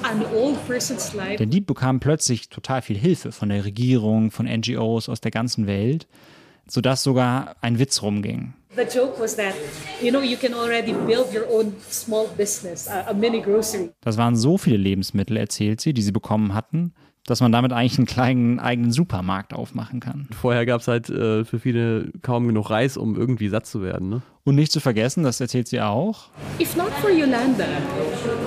an 0.04 0.26
old 0.34 0.58
person's 0.68 1.14
life. 1.14 1.38
Denn 1.38 1.50
die 1.50 1.62
bekamen 1.62 2.00
plötzlich 2.00 2.50
total 2.50 2.82
viel 2.82 2.98
Hilfe 2.98 3.32
von 3.32 3.50
der 3.50 3.66
Regierung, 3.66 4.32
von 4.32 4.46
NGOs 4.46 5.10
aus 5.10 5.22
der 5.22 5.32
ganzen 5.32 5.68
Welt, 5.68 6.08
sodass 6.68 7.04
sogar 7.04 7.56
ein 7.62 7.80
Witz 7.80 8.02
rumging. 8.02 8.54
The 8.76 8.84
joke 8.84 9.20
was 9.20 9.36
that, 9.36 9.56
you 10.02 10.12
know, 10.12 10.22
you 10.22 10.38
can 10.38 10.54
already 10.54 10.94
build 10.94 11.34
your 11.34 11.48
own 11.52 11.74
small 11.90 12.28
business, 12.38 12.88
a, 12.88 13.10
a 13.10 13.14
mini 13.14 13.42
grocery. 13.42 13.90
Das 14.02 14.18
waren 14.18 14.36
so 14.36 14.58
viele 14.58 14.78
Lebensmittel, 14.78 15.38
erzählt 15.38 15.82
sie, 15.82 15.94
die 15.94 16.04
sie 16.04 16.12
bekommen 16.12 16.54
hatten, 16.54 16.94
dass 17.26 17.42
man 17.42 17.52
damit 17.52 17.72
eigentlich 17.74 17.98
einen 17.98 18.08
kleinen 18.08 18.60
eigenen 18.60 18.92
Supermarkt 18.92 19.54
aufmachen 19.54 20.00
kann. 20.00 20.28
Vorher 20.32 20.66
gab 20.66 20.82
es 20.82 20.88
halt 20.88 21.10
äh, 21.10 21.46
für 21.46 21.60
viele 21.60 22.12
kaum 22.22 22.48
genug 22.48 22.70
Reis, 22.72 22.98
um 22.98 23.16
irgendwie 23.16 23.50
satt 23.50 23.68
zu 23.68 23.82
werden. 23.84 24.10
Ne? 24.10 24.22
Und 24.46 24.56
nicht 24.56 24.72
zu 24.72 24.80
vergessen, 24.80 25.24
das 25.24 25.40
erzählt 25.40 25.68
sie 25.68 25.80
auch, 25.82 26.30
If 26.60 26.76
not 26.76 26.90
for 27.02 27.12
Yolanda, 27.12 27.66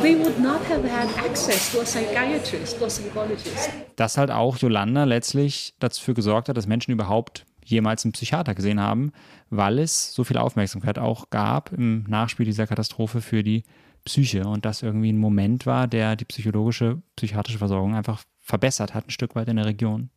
they 0.03 0.19
would 0.19 0.41
not 0.41 0.61
have 0.69 0.83
had 0.83 1.09
access 1.25 1.71
to 1.73 1.81
a 1.81 1.85
psychiatrist, 1.85 2.83
a 2.83 2.87
psychologist. 2.87 3.71
dass 3.97 4.19
halt 4.19 4.31
auch 4.33 4.57
Yolanda 4.59 5.05
letztlich 5.05 5.75
dafür 5.79 6.15
gesorgt 6.15 6.49
hat, 6.49 6.57
dass 6.57 6.67
Menschen 6.67 6.91
überhaupt 6.91 7.45
jemals 7.65 8.05
einen 8.05 8.13
Psychiater 8.13 8.57
gesehen 8.57 8.81
haben, 8.81 9.13
weil 9.51 9.79
es 9.79 10.13
so 10.13 10.25
viel 10.25 10.39
Aufmerksamkeit 10.39 10.99
auch 10.99 11.31
gab 11.31 11.73
im 11.73 12.05
Nachspiel 12.09 12.47
dieser 12.47 12.67
Katastrophe 12.67 13.21
für 13.21 13.45
die 13.45 13.63
Psyche 14.05 14.43
und 14.49 14.65
das 14.65 14.83
irgendwie 14.83 15.13
ein 15.13 15.19
Moment 15.19 15.65
war, 15.65 15.87
der 15.87 16.17
die 16.17 16.25
psychologische, 16.25 17.01
psychiatrische 17.15 17.59
Versorgung 17.59 17.95
einfach 17.95 18.25
verbessert 18.43 18.93
hat, 18.95 19.07
ein 19.09 19.11
Stück 19.11 19.35
weit 19.35 19.49
in 19.49 19.57
der 19.57 19.67
Region. 19.67 20.11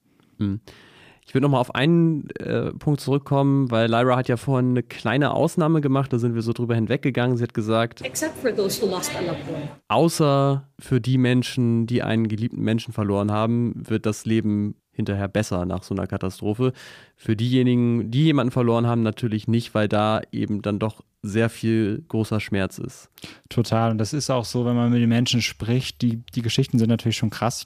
Ich 1.27 1.33
würde 1.33 1.43
nochmal 1.43 1.61
auf 1.61 1.73
einen 1.73 2.29
äh, 2.31 2.71
Punkt 2.73 2.99
zurückkommen, 2.99 3.71
weil 3.71 3.89
Lyra 3.89 4.17
hat 4.17 4.27
ja 4.27 4.37
vorhin 4.37 4.71
eine 4.71 4.83
kleine 4.83 5.31
Ausnahme 5.31 5.81
gemacht, 5.81 6.11
da 6.11 6.19
sind 6.19 6.35
wir 6.35 6.41
so 6.41 6.51
drüber 6.53 6.75
hinweggegangen. 6.75 7.37
Sie 7.37 7.43
hat 7.43 7.53
gesagt, 7.53 8.01
Except 8.01 8.37
for 8.37 8.53
those 8.55 8.81
who 8.81 8.87
lost 8.89 9.11
a 9.15 9.21
loved 9.21 9.47
one. 9.47 9.69
außer 9.87 10.67
für 10.77 10.99
die 10.99 11.17
Menschen, 11.17 11.87
die 11.87 12.03
einen 12.03 12.27
geliebten 12.27 12.61
Menschen 12.61 12.93
verloren 12.93 13.31
haben, 13.31 13.73
wird 13.75 14.05
das 14.05 14.25
Leben 14.25 14.75
hinterher 14.91 15.27
besser 15.27 15.65
nach 15.65 15.83
so 15.83 15.95
einer 15.95 16.07
Katastrophe. 16.07 16.73
Für 17.15 17.35
diejenigen, 17.35 18.11
die 18.11 18.25
jemanden 18.25 18.51
verloren 18.51 18.85
haben, 18.87 19.01
natürlich 19.01 19.47
nicht, 19.47 19.73
weil 19.73 19.87
da 19.87 20.21
eben 20.31 20.61
dann 20.61 20.79
doch 20.79 21.01
sehr 21.21 21.49
viel 21.49 22.03
großer 22.07 22.39
Schmerz 22.39 22.77
ist. 22.77 23.09
Total. 23.49 23.91
Und 23.91 23.97
das 23.97 24.13
ist 24.13 24.29
auch 24.29 24.45
so, 24.45 24.63
wenn 24.65 24.75
man 24.75 24.91
mit 24.91 25.01
den 25.01 25.09
Menschen 25.09 25.41
spricht, 25.41 26.01
die, 26.01 26.23
die 26.35 26.41
Geschichten 26.43 26.77
sind 26.77 26.89
natürlich 26.89 27.17
schon 27.17 27.29
krass. 27.31 27.65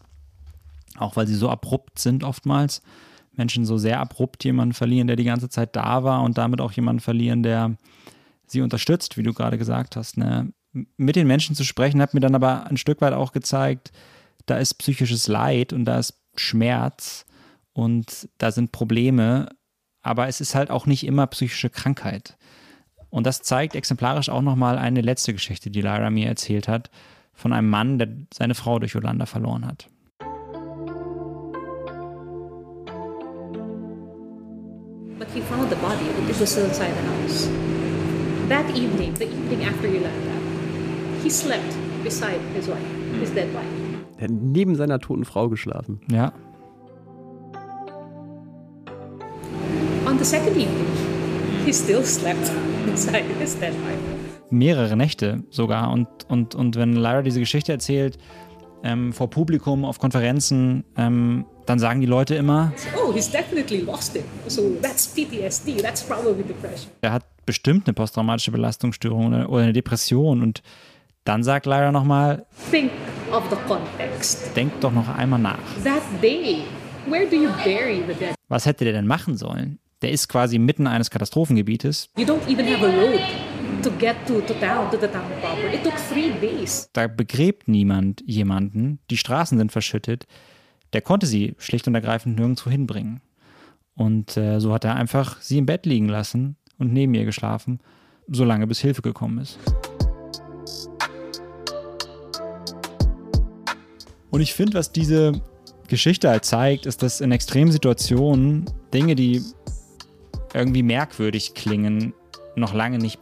Auch 0.97 1.15
weil 1.15 1.27
sie 1.27 1.35
so 1.35 1.49
abrupt 1.49 1.99
sind 1.99 2.23
oftmals. 2.23 2.81
Menschen 3.33 3.65
so 3.65 3.77
sehr 3.77 3.99
abrupt 3.99 4.43
jemanden 4.43 4.73
verlieren, 4.73 5.07
der 5.07 5.15
die 5.15 5.23
ganze 5.23 5.49
Zeit 5.49 5.75
da 5.75 6.03
war 6.03 6.23
und 6.23 6.37
damit 6.37 6.61
auch 6.61 6.71
jemanden 6.71 6.99
verlieren, 6.99 7.43
der 7.43 7.77
sie 8.45 8.61
unterstützt, 8.61 9.17
wie 9.17 9.23
du 9.23 9.33
gerade 9.33 9.57
gesagt 9.57 9.95
hast. 9.95 10.17
Ne? 10.17 10.51
Mit 10.97 11.15
den 11.15 11.27
Menschen 11.27 11.55
zu 11.55 11.63
sprechen, 11.63 12.01
hat 12.01 12.13
mir 12.13 12.19
dann 12.19 12.35
aber 12.35 12.67
ein 12.67 12.77
Stück 12.77 13.01
weit 13.01 13.13
auch 13.13 13.31
gezeigt, 13.31 13.91
da 14.45 14.57
ist 14.57 14.75
psychisches 14.75 15.27
Leid 15.27 15.73
und 15.73 15.85
da 15.85 15.99
ist 15.99 16.19
Schmerz 16.35 17.25
und 17.73 18.29
da 18.37 18.51
sind 18.51 18.71
Probleme, 18.71 19.49
aber 20.01 20.27
es 20.27 20.41
ist 20.41 20.55
halt 20.55 20.71
auch 20.71 20.85
nicht 20.85 21.05
immer 21.05 21.27
psychische 21.27 21.69
Krankheit. 21.69 22.37
Und 23.09 23.25
das 23.25 23.41
zeigt 23.41 23.75
exemplarisch 23.75 24.29
auch 24.29 24.41
nochmal 24.41 24.77
eine 24.77 25.01
letzte 25.01 25.33
Geschichte, 25.33 25.71
die 25.71 25.81
Lyra 25.81 26.09
mir 26.09 26.27
erzählt 26.27 26.67
hat, 26.67 26.89
von 27.33 27.53
einem 27.53 27.69
Mann, 27.69 27.97
der 27.97 28.09
seine 28.33 28.55
Frau 28.55 28.79
durch 28.79 28.93
Yolanda 28.93 29.25
verloren 29.25 29.65
hat. 29.65 29.87
He 35.27 35.41
found 35.41 35.69
the 35.69 35.75
body, 35.75 36.05
but 36.15 36.29
it 36.29 36.39
was 36.39 36.49
still 36.49 36.65
inside 36.65 36.91
the 36.95 37.03
house. 37.03 37.47
That 38.47 38.69
evening, 38.75 39.13
the 39.15 39.25
evening 39.25 39.65
after 39.65 39.87
Yolanda, 39.87 41.21
he 41.21 41.29
slept 41.29 41.75
beside 42.03 42.39
his 42.55 42.67
wife, 42.67 43.19
his 43.19 43.29
dead 43.31 43.53
wife. 43.53 43.67
Er 44.17 44.23
hat 44.23 44.31
neben 44.31 44.75
seiner 44.75 44.99
toten 44.99 45.25
Frau 45.25 45.49
geschlafen. 45.49 45.99
Ja. 46.09 46.31
On 50.07 50.17
the 50.17 50.25
second 50.25 50.55
evening, 50.57 50.87
he 51.65 51.73
still 51.73 52.03
slept 52.03 52.51
beside 52.85 53.25
his 53.39 53.55
dead 53.59 53.73
wife. 53.73 53.99
Mehrere 54.49 54.95
Nächte 54.95 55.43
sogar. 55.51 55.91
Und, 55.91 56.07
und, 56.29 56.55
und 56.55 56.75
wenn 56.75 56.93
Lyra 56.93 57.21
diese 57.21 57.39
Geschichte 57.39 57.71
erzählt, 57.71 58.17
ähm, 58.83 59.13
vor 59.13 59.29
Publikum, 59.29 59.85
auf 59.85 59.99
Konferenzen, 59.99 60.85
ähm, 60.97 61.45
dann 61.69 61.77
sagen 61.77 62.01
die 62.01 62.07
Leute 62.07 62.33
immer, 62.33 62.73
Oh, 62.97 63.13
he's 63.13 63.29
definitely 63.29 63.81
lost 63.81 64.15
it. 64.15 64.25
So 64.47 64.75
that's 64.81 65.07
PTSD. 65.07 65.81
That's 65.81 66.01
probably 66.01 66.43
depression. 66.43 66.91
er 67.01 67.11
hat 67.13 67.25
bestimmt 67.45 67.87
eine 67.87 67.93
posttraumatische 67.93 68.51
Belastungsstörung 68.51 69.45
oder, 69.45 69.63
eine 69.63 69.73
Depression. 69.73 70.41
Und 70.41 70.63
dann 71.25 71.43
sagt 71.43 71.67
Lyra 71.67 71.91
nochmal, 71.91 72.47
Think 72.71 72.91
of 73.31 73.43
the 73.51 73.55
context. 73.67 74.55
denk 74.55 74.81
doch 74.81 74.91
noch 74.91 75.07
einmal 75.15 75.39
nach. 75.39 75.59
That 75.83 76.01
day, 76.21 76.63
where 77.07 77.27
do 77.27 77.35
you 77.35 77.49
bury 77.63 78.03
the 78.07 78.15
dead? 78.15 78.33
Was 78.47 78.65
hätte 78.65 78.83
der 78.83 78.93
denn 78.93 79.05
machen 79.05 79.37
sollen? 79.37 79.77
Der 80.01 80.11
ist 80.11 80.27
quasi 80.27 80.57
mitten 80.57 80.87
eines 80.87 81.11
Katastrophengebietes. 81.11 82.09
You 82.17 82.25
don't 82.25 82.47
even 82.47 82.65
have 82.65 82.83
a 82.83 82.89
road 82.89 83.19
to 83.83 83.91
get 83.99 84.15
to, 84.25 84.41
to 84.41 84.53
town, 84.55 84.89
to 84.89 84.97
the 84.99 85.07
town 85.07 85.29
proper. 85.39 85.71
It 85.71 85.83
took 85.83 85.93
three 86.11 86.31
days. 86.41 86.89
Da 86.93 87.07
begräbt 87.07 87.67
niemand 87.67 88.23
jemanden. 88.25 88.99
Die 89.11 89.17
Straßen 89.17 89.57
sind 89.57 89.71
verschüttet. 89.71 90.25
Der 90.93 91.01
konnte 91.01 91.27
sie 91.27 91.55
schlicht 91.57 91.87
und 91.87 91.95
ergreifend 91.95 92.37
nirgendwo 92.37 92.69
hinbringen. 92.69 93.21
Und 93.95 94.37
äh, 94.37 94.59
so 94.59 94.73
hat 94.73 94.85
er 94.85 94.95
einfach 94.95 95.41
sie 95.41 95.57
im 95.57 95.65
Bett 95.65 95.85
liegen 95.85 96.07
lassen 96.07 96.55
und 96.77 96.93
neben 96.93 97.13
ihr 97.13 97.25
geschlafen, 97.25 97.79
solange 98.27 98.65
bis 98.65 98.79
Hilfe 98.79 99.01
gekommen 99.01 99.39
ist. 99.39 99.59
Und 104.31 104.41
ich 104.41 104.53
finde, 104.53 104.75
was 104.75 104.91
diese 104.91 105.41
Geschichte 105.87 106.29
halt 106.29 106.45
zeigt, 106.45 106.85
ist, 106.85 107.03
dass 107.03 107.19
in 107.19 107.31
extremen 107.31 107.71
Situationen 107.71 108.65
Dinge, 108.93 109.15
die 109.15 109.41
irgendwie 110.53 110.83
merkwürdig 110.83 111.53
klingen, 111.55 112.13
noch 112.55 112.73
lange 112.73 112.99
nicht 112.99 113.19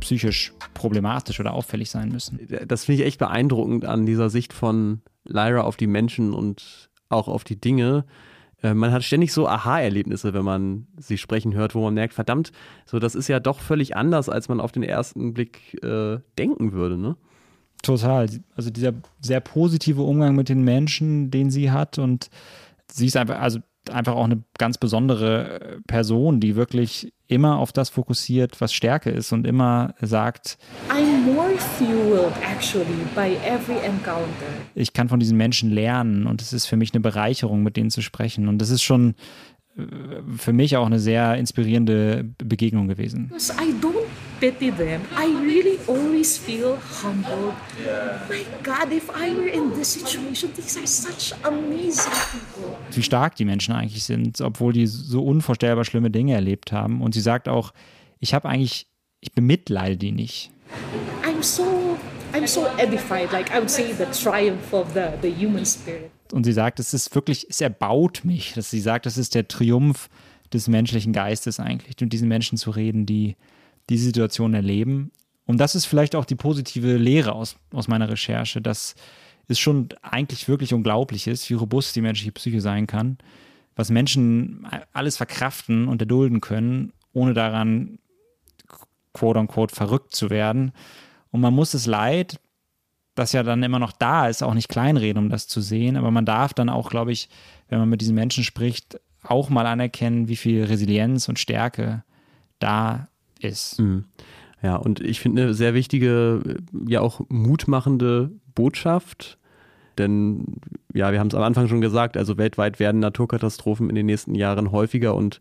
psychisch 0.00 0.52
problematisch 0.74 1.40
oder 1.40 1.52
auffällig 1.52 1.90
sein 1.90 2.10
müssen. 2.10 2.38
Das 2.66 2.84
finde 2.84 3.02
ich 3.02 3.08
echt 3.08 3.18
beeindruckend 3.18 3.84
an 3.84 4.06
dieser 4.06 4.30
Sicht 4.30 4.52
von 4.52 5.02
Lyra 5.24 5.62
auf 5.62 5.76
die 5.76 5.86
Menschen 5.86 6.32
und 6.32 6.85
auch 7.08 7.28
auf 7.28 7.44
die 7.44 7.60
Dinge. 7.60 8.04
Äh, 8.62 8.74
Man 8.74 8.92
hat 8.92 9.04
ständig 9.04 9.32
so 9.32 9.48
Aha-Erlebnisse, 9.48 10.34
wenn 10.34 10.44
man 10.44 10.86
sie 10.98 11.18
sprechen 11.18 11.54
hört, 11.54 11.74
wo 11.74 11.82
man 11.82 11.94
merkt, 11.94 12.14
verdammt, 12.14 12.52
so 12.84 12.98
das 12.98 13.14
ist 13.14 13.28
ja 13.28 13.40
doch 13.40 13.60
völlig 13.60 13.96
anders, 13.96 14.28
als 14.28 14.48
man 14.48 14.60
auf 14.60 14.72
den 14.72 14.82
ersten 14.82 15.34
Blick 15.34 15.82
äh, 15.82 16.18
denken 16.38 16.72
würde, 16.72 16.96
ne? 16.96 17.16
Total. 17.82 18.28
Also 18.56 18.70
dieser 18.70 18.92
sehr 19.20 19.40
positive 19.40 20.02
Umgang 20.02 20.34
mit 20.34 20.48
den 20.48 20.62
Menschen, 20.62 21.30
den 21.30 21.50
sie 21.50 21.70
hat 21.70 21.98
und 21.98 22.30
sie 22.90 23.06
ist 23.06 23.16
einfach, 23.16 23.38
also 23.38 23.60
einfach 23.90 24.14
auch 24.14 24.24
eine 24.24 24.42
ganz 24.58 24.78
besondere 24.78 25.60
äh, 25.60 25.80
Person, 25.86 26.40
die 26.40 26.56
wirklich 26.56 27.12
immer 27.28 27.58
auf 27.58 27.72
das 27.72 27.90
fokussiert, 27.90 28.60
was 28.60 28.72
Stärke 28.72 29.10
ist 29.10 29.32
und 29.32 29.46
immer 29.46 29.94
sagt, 30.00 30.58
I'm 30.88 31.15
more 31.26 31.58
fueled 31.78 32.32
actually 32.42 33.04
by 33.14 33.36
every 33.44 33.78
encounter. 33.84 34.46
ich 34.74 34.92
kann 34.92 35.08
von 35.08 35.20
diesen 35.20 35.36
Menschen 35.36 35.70
lernen 35.70 36.26
und 36.26 36.40
es 36.40 36.52
ist 36.52 36.66
für 36.66 36.76
mich 36.76 36.94
eine 36.94 37.00
Bereicherung, 37.00 37.62
mit 37.62 37.76
denen 37.76 37.90
zu 37.90 38.02
sprechen. 38.02 38.48
Und 38.48 38.58
das 38.58 38.70
ist 38.70 38.82
schon 38.82 39.14
äh, 39.76 39.82
für 40.36 40.52
mich 40.52 40.76
auch 40.76 40.86
eine 40.86 41.00
sehr 41.00 41.36
inspirierende 41.36 42.24
Begegnung 42.38 42.88
gewesen. 42.88 43.28
Because 43.28 43.52
I 43.52 43.72
don't 43.80 44.06
pity 44.40 44.70
them. 44.70 45.02
I 45.16 45.34
really 45.44 45.78
always 45.88 46.38
feel 46.38 46.76
humbled. 47.02 47.54
My 48.28 48.44
God, 48.62 48.92
if 48.92 49.08
I 49.10 49.34
were 49.34 49.48
in 49.48 49.72
this 49.74 49.94
situation, 49.94 50.52
these 50.54 50.78
are 50.78 50.86
such 50.86 51.34
amazing 51.44 52.12
people. 52.32 52.76
wie 52.92 53.02
stark 53.02 53.36
die 53.36 53.44
Menschen 53.44 53.74
eigentlich 53.74 54.04
sind, 54.04 54.40
obwohl 54.40 54.72
die 54.72 54.86
so 54.86 55.24
unvorstellbar 55.24 55.84
schlimme 55.84 56.10
Dinge 56.10 56.34
erlebt 56.34 56.72
haben. 56.72 57.00
Und 57.02 57.14
sie 57.14 57.20
sagt 57.20 57.48
auch, 57.48 57.72
ich 58.20 58.34
habe 58.34 58.48
eigentlich, 58.48 58.88
ich 59.20 59.32
bemitleide 59.32 59.96
die 59.96 60.12
nicht. 60.12 60.50
I'm 61.22 61.42
so 61.42 61.96
I'm 62.32 62.46
so 62.46 62.66
edified. 62.78 63.32
Like 63.32 63.50
I 63.50 63.58
would 63.58 63.70
say 63.70 63.92
the 63.92 64.06
triumph 64.06 64.72
of 64.72 64.92
the, 64.94 65.10
the 65.22 65.30
human 65.30 65.64
spirit. 65.64 66.10
Und 66.32 66.44
sie 66.44 66.52
sagt, 66.52 66.80
es 66.80 66.92
ist 66.92 67.14
wirklich, 67.14 67.46
es 67.48 67.60
erbaut 67.60 68.24
mich. 68.24 68.54
Dass 68.54 68.70
sie 68.70 68.80
sagt, 68.80 69.06
das 69.06 69.16
ist 69.16 69.34
der 69.34 69.46
Triumph 69.48 70.08
des 70.52 70.68
menschlichen 70.68 71.12
Geistes 71.12 71.60
eigentlich, 71.60 71.96
mit 72.00 72.12
diesen 72.12 72.28
Menschen 72.28 72.58
zu 72.58 72.70
reden, 72.70 73.06
die 73.06 73.36
diese 73.88 74.04
Situation 74.04 74.54
erleben. 74.54 75.12
Und 75.46 75.58
das 75.58 75.74
ist 75.74 75.86
vielleicht 75.86 76.14
auch 76.14 76.24
die 76.24 76.34
positive 76.34 76.96
Lehre 76.96 77.32
aus, 77.32 77.56
aus 77.72 77.88
meiner 77.88 78.08
Recherche, 78.08 78.60
dass 78.60 78.94
es 79.48 79.58
schon 79.58 79.88
eigentlich 80.02 80.48
wirklich 80.48 80.74
unglaublich 80.74 81.28
ist, 81.28 81.48
wie 81.50 81.54
robust 81.54 81.94
die 81.94 82.00
menschliche 82.00 82.32
Psyche 82.32 82.60
sein 82.60 82.86
kann, 82.88 83.18
was 83.76 83.90
Menschen 83.90 84.66
alles 84.92 85.16
verkraften 85.16 85.86
und 85.86 86.02
erdulden 86.02 86.40
können, 86.40 86.92
ohne 87.12 87.32
daran 87.32 87.98
quote 89.16 89.40
unquote 89.40 89.74
verrückt 89.74 90.14
zu 90.14 90.30
werden. 90.30 90.72
Und 91.30 91.40
man 91.40 91.54
muss 91.54 91.72
das 91.72 91.86
Leid, 91.86 92.38
das 93.14 93.32
ja 93.32 93.42
dann 93.42 93.62
immer 93.62 93.78
noch 93.78 93.92
da 93.92 94.28
ist, 94.28 94.42
auch 94.42 94.54
nicht 94.54 94.68
kleinreden, 94.68 95.24
um 95.24 95.30
das 95.30 95.48
zu 95.48 95.60
sehen. 95.60 95.96
Aber 95.96 96.10
man 96.10 96.26
darf 96.26 96.54
dann 96.54 96.68
auch, 96.68 96.90
glaube 96.90 97.12
ich, 97.12 97.28
wenn 97.68 97.78
man 97.78 97.88
mit 97.88 98.00
diesen 98.00 98.14
Menschen 98.14 98.44
spricht, 98.44 99.00
auch 99.22 99.48
mal 99.48 99.66
anerkennen, 99.66 100.28
wie 100.28 100.36
viel 100.36 100.64
Resilienz 100.64 101.28
und 101.28 101.38
Stärke 101.38 102.04
da 102.58 103.08
ist. 103.40 103.80
Mhm. 103.80 104.04
Ja, 104.62 104.76
und 104.76 105.00
ich 105.00 105.20
finde 105.20 105.42
eine 105.42 105.54
sehr 105.54 105.74
wichtige, 105.74 106.58
ja 106.86 107.00
auch 107.00 107.20
mutmachende 107.28 108.30
Botschaft. 108.54 109.38
Denn 109.98 110.56
ja, 110.92 111.12
wir 111.12 111.18
haben 111.18 111.28
es 111.28 111.34
am 111.34 111.42
Anfang 111.42 111.68
schon 111.68 111.80
gesagt, 111.80 112.16
also 112.16 112.36
weltweit 112.36 112.78
werden 112.78 113.00
Naturkatastrophen 113.00 113.88
in 113.88 113.94
den 113.94 114.06
nächsten 114.06 114.34
Jahren 114.34 114.72
häufiger 114.72 115.14
und 115.14 115.40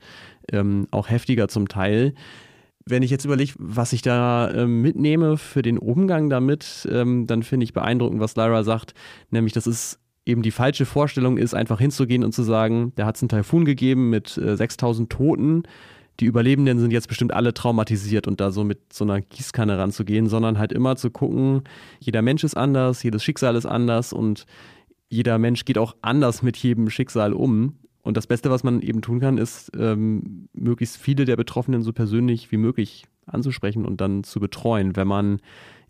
ähm, 0.51 0.87
auch 0.91 1.09
heftiger 1.09 1.47
zum 1.47 1.67
Teil. 1.67 2.13
Wenn 2.87 3.01
ich 3.01 3.09
jetzt 3.09 3.25
überlege, 3.25 3.53
was 3.57 3.93
ich 3.93 4.03
da 4.03 4.51
ähm, 4.51 4.81
mitnehme 4.81 5.37
für 5.37 5.63
den 5.63 5.79
Umgang 5.79 6.29
damit, 6.29 6.87
ähm, 6.91 7.25
dann 7.25 7.41
finde 7.41 7.63
ich 7.63 7.73
beeindruckend, 7.73 8.19
was 8.19 8.35
Lyra 8.35 8.63
sagt, 8.63 8.93
nämlich, 9.31 9.53
dass 9.53 9.65
es 9.65 9.99
eben 10.25 10.43
die 10.43 10.51
falsche 10.51 10.85
Vorstellung 10.85 11.37
ist, 11.37 11.53
einfach 11.53 11.79
hinzugehen 11.79 12.23
und 12.23 12.33
zu 12.33 12.43
sagen, 12.43 12.93
da 12.95 13.05
hat 13.05 13.15
es 13.15 13.23
einen 13.23 13.29
Taifun 13.29 13.65
gegeben 13.65 14.09
mit 14.09 14.37
äh, 14.37 14.55
6000 14.55 15.09
Toten, 15.11 15.63
die 16.19 16.25
Überlebenden 16.25 16.79
sind 16.79 16.91
jetzt 16.91 17.07
bestimmt 17.07 17.33
alle 17.33 17.53
traumatisiert 17.53 18.27
und 18.27 18.39
da 18.39 18.51
so 18.51 18.63
mit 18.63 18.93
so 18.93 19.03
einer 19.03 19.21
Gießkanne 19.21 19.77
ranzugehen, 19.77 20.27
sondern 20.27 20.57
halt 20.57 20.71
immer 20.71 20.95
zu 20.95 21.11
gucken, 21.11 21.63
jeder 21.99 22.21
Mensch 22.21 22.43
ist 22.43 22.55
anders, 22.55 23.03
jedes 23.03 23.23
Schicksal 23.23 23.55
ist 23.55 23.65
anders 23.65 24.13
und 24.13 24.45
jeder 25.09 25.37
Mensch 25.37 25.65
geht 25.65 25.77
auch 25.77 25.95
anders 26.01 26.41
mit 26.41 26.57
jedem 26.57 26.89
Schicksal 26.89 27.33
um. 27.33 27.79
Und 28.05 28.17
das 28.17 28.27
Beste, 28.27 28.51
was 28.51 28.63
man 28.63 28.81
eben 28.81 29.01
tun 29.01 29.19
kann, 29.19 29.39
ist, 29.39 29.71
ähm, 29.75 30.47
möglichst 30.53 30.97
viele 30.97 31.25
der 31.25 31.37
Betroffenen 31.37 31.81
so 31.81 31.91
persönlich 31.91 32.51
wie 32.51 32.57
möglich 32.57 33.05
anzusprechen 33.25 33.83
und 33.83 33.99
dann 33.99 34.23
zu 34.23 34.39
betreuen, 34.39 34.95
wenn 34.95 35.07
man 35.07 35.39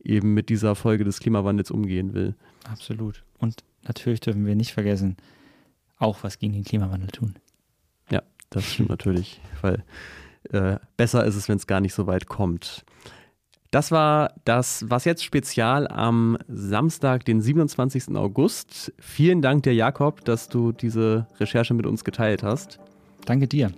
eben 0.01 0.33
mit 0.33 0.47
dieser 0.47 0.75
Folge 0.75 1.03
des 1.03 1.19
Klimawandels 1.19 1.71
umgehen 1.71 2.13
will. 2.13 2.33
Absolut. 2.63 3.25
Und 3.37 3.65
natürlich 3.83 4.21
dürfen 4.21 4.45
wir 4.45 4.55
nicht 4.55 4.71
vergessen, 4.71 5.17
auch 5.97 6.23
was 6.23 6.39
gegen 6.39 6.53
den 6.53 6.63
Klimawandel 6.63 7.09
tun. 7.09 7.35
Ja, 8.09 8.23
das 8.49 8.63
stimmt 8.63 8.87
natürlich, 8.87 9.41
weil 9.61 9.83
äh, 10.51 10.77
besser 10.95 11.25
ist 11.25 11.35
es, 11.35 11.49
wenn 11.49 11.57
es 11.57 11.67
gar 11.67 11.81
nicht 11.81 11.93
so 11.93 12.07
weit 12.07 12.27
kommt. 12.27 12.85
Das 13.75 13.91
war 13.91 14.31
das 14.45 14.85
Was 14.87 15.03
jetzt 15.03 15.21
Spezial 15.21 15.89
am 15.89 16.37
Samstag, 16.47 17.25
den 17.25 17.41
27. 17.41 18.15
August. 18.15 18.93
Vielen 18.99 19.41
Dank 19.41 19.63
dir, 19.63 19.73
Jakob, 19.73 20.23
dass 20.23 20.47
du 20.47 20.71
diese 20.71 21.27
Recherche 21.41 21.73
mit 21.73 21.85
uns 21.85 22.05
geteilt 22.05 22.41
hast. 22.41 22.79
Danke 23.25 23.49
dir. 23.49 23.73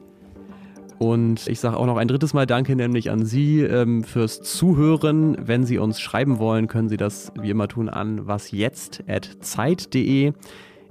Und 0.99 1.47
ich 1.47 1.59
sage 1.59 1.77
auch 1.77 1.87
noch 1.87 1.97
ein 1.97 2.07
drittes 2.07 2.35
Mal 2.35 2.45
Danke, 2.45 2.75
nämlich 2.75 3.09
an 3.09 3.25
Sie 3.25 3.61
ähm, 3.61 4.03
fürs 4.03 4.43
Zuhören. 4.43 5.35
Wenn 5.41 5.65
Sie 5.65 5.79
uns 5.79 5.99
schreiben 5.99 6.37
wollen, 6.37 6.67
können 6.67 6.89
Sie 6.89 6.97
das 6.97 7.31
wie 7.33 7.49
immer 7.49 7.67
tun 7.67 7.89
an 7.89 8.27
wasjetzt.zeit.de. 8.27 10.33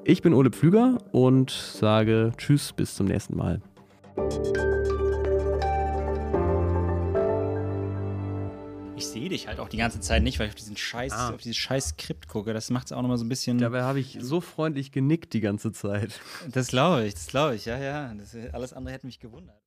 Ich 0.03 0.21
bin 0.21 0.35
Ole 0.35 0.51
Pflüger 0.51 0.99
und 1.13 1.53
sage 1.53 2.33
Tschüss, 2.39 2.73
bis 2.73 2.97
zum 2.97 3.07
nächsten 3.07 3.37
Mal. 3.37 3.61
Ich 8.97 9.07
sehe 9.07 9.29
dich 9.29 9.47
halt 9.47 9.61
auch 9.61 9.69
die 9.69 9.77
ganze 9.77 10.01
Zeit 10.01 10.23
nicht, 10.23 10.39
weil 10.39 10.47
ich 10.47 10.53
auf 10.53 10.57
diesen 10.57 10.77
scheiß, 10.77 11.13
Ah. 11.13 11.31
auf 11.35 11.37
dieses 11.43 11.57
scheiß 11.59 11.89
Skript 11.91 12.29
gucke. 12.29 12.55
Das 12.55 12.71
macht 12.71 12.87
es 12.87 12.93
auch 12.93 13.03
nochmal 13.03 13.19
so 13.19 13.25
ein 13.25 13.29
bisschen. 13.29 13.59
Dabei 13.59 13.83
habe 13.83 14.01
ich 14.01 14.17
so 14.21 14.41
freundlich 14.41 14.91
genickt 14.91 15.35
die 15.35 15.41
ganze 15.41 15.71
Zeit. 15.73 16.19
Das 16.51 16.69
glaube 16.69 17.05
ich, 17.07 17.13
das 17.15 17.27
glaube 17.27 17.57
ich, 17.57 17.67
ja, 17.67 17.79
ja. 17.79 18.15
Das, 18.15 18.35
alles 18.53 18.73
andere 18.73 18.95
hätte 18.95 19.07
mich 19.07 19.21
gewundert. 19.21 19.61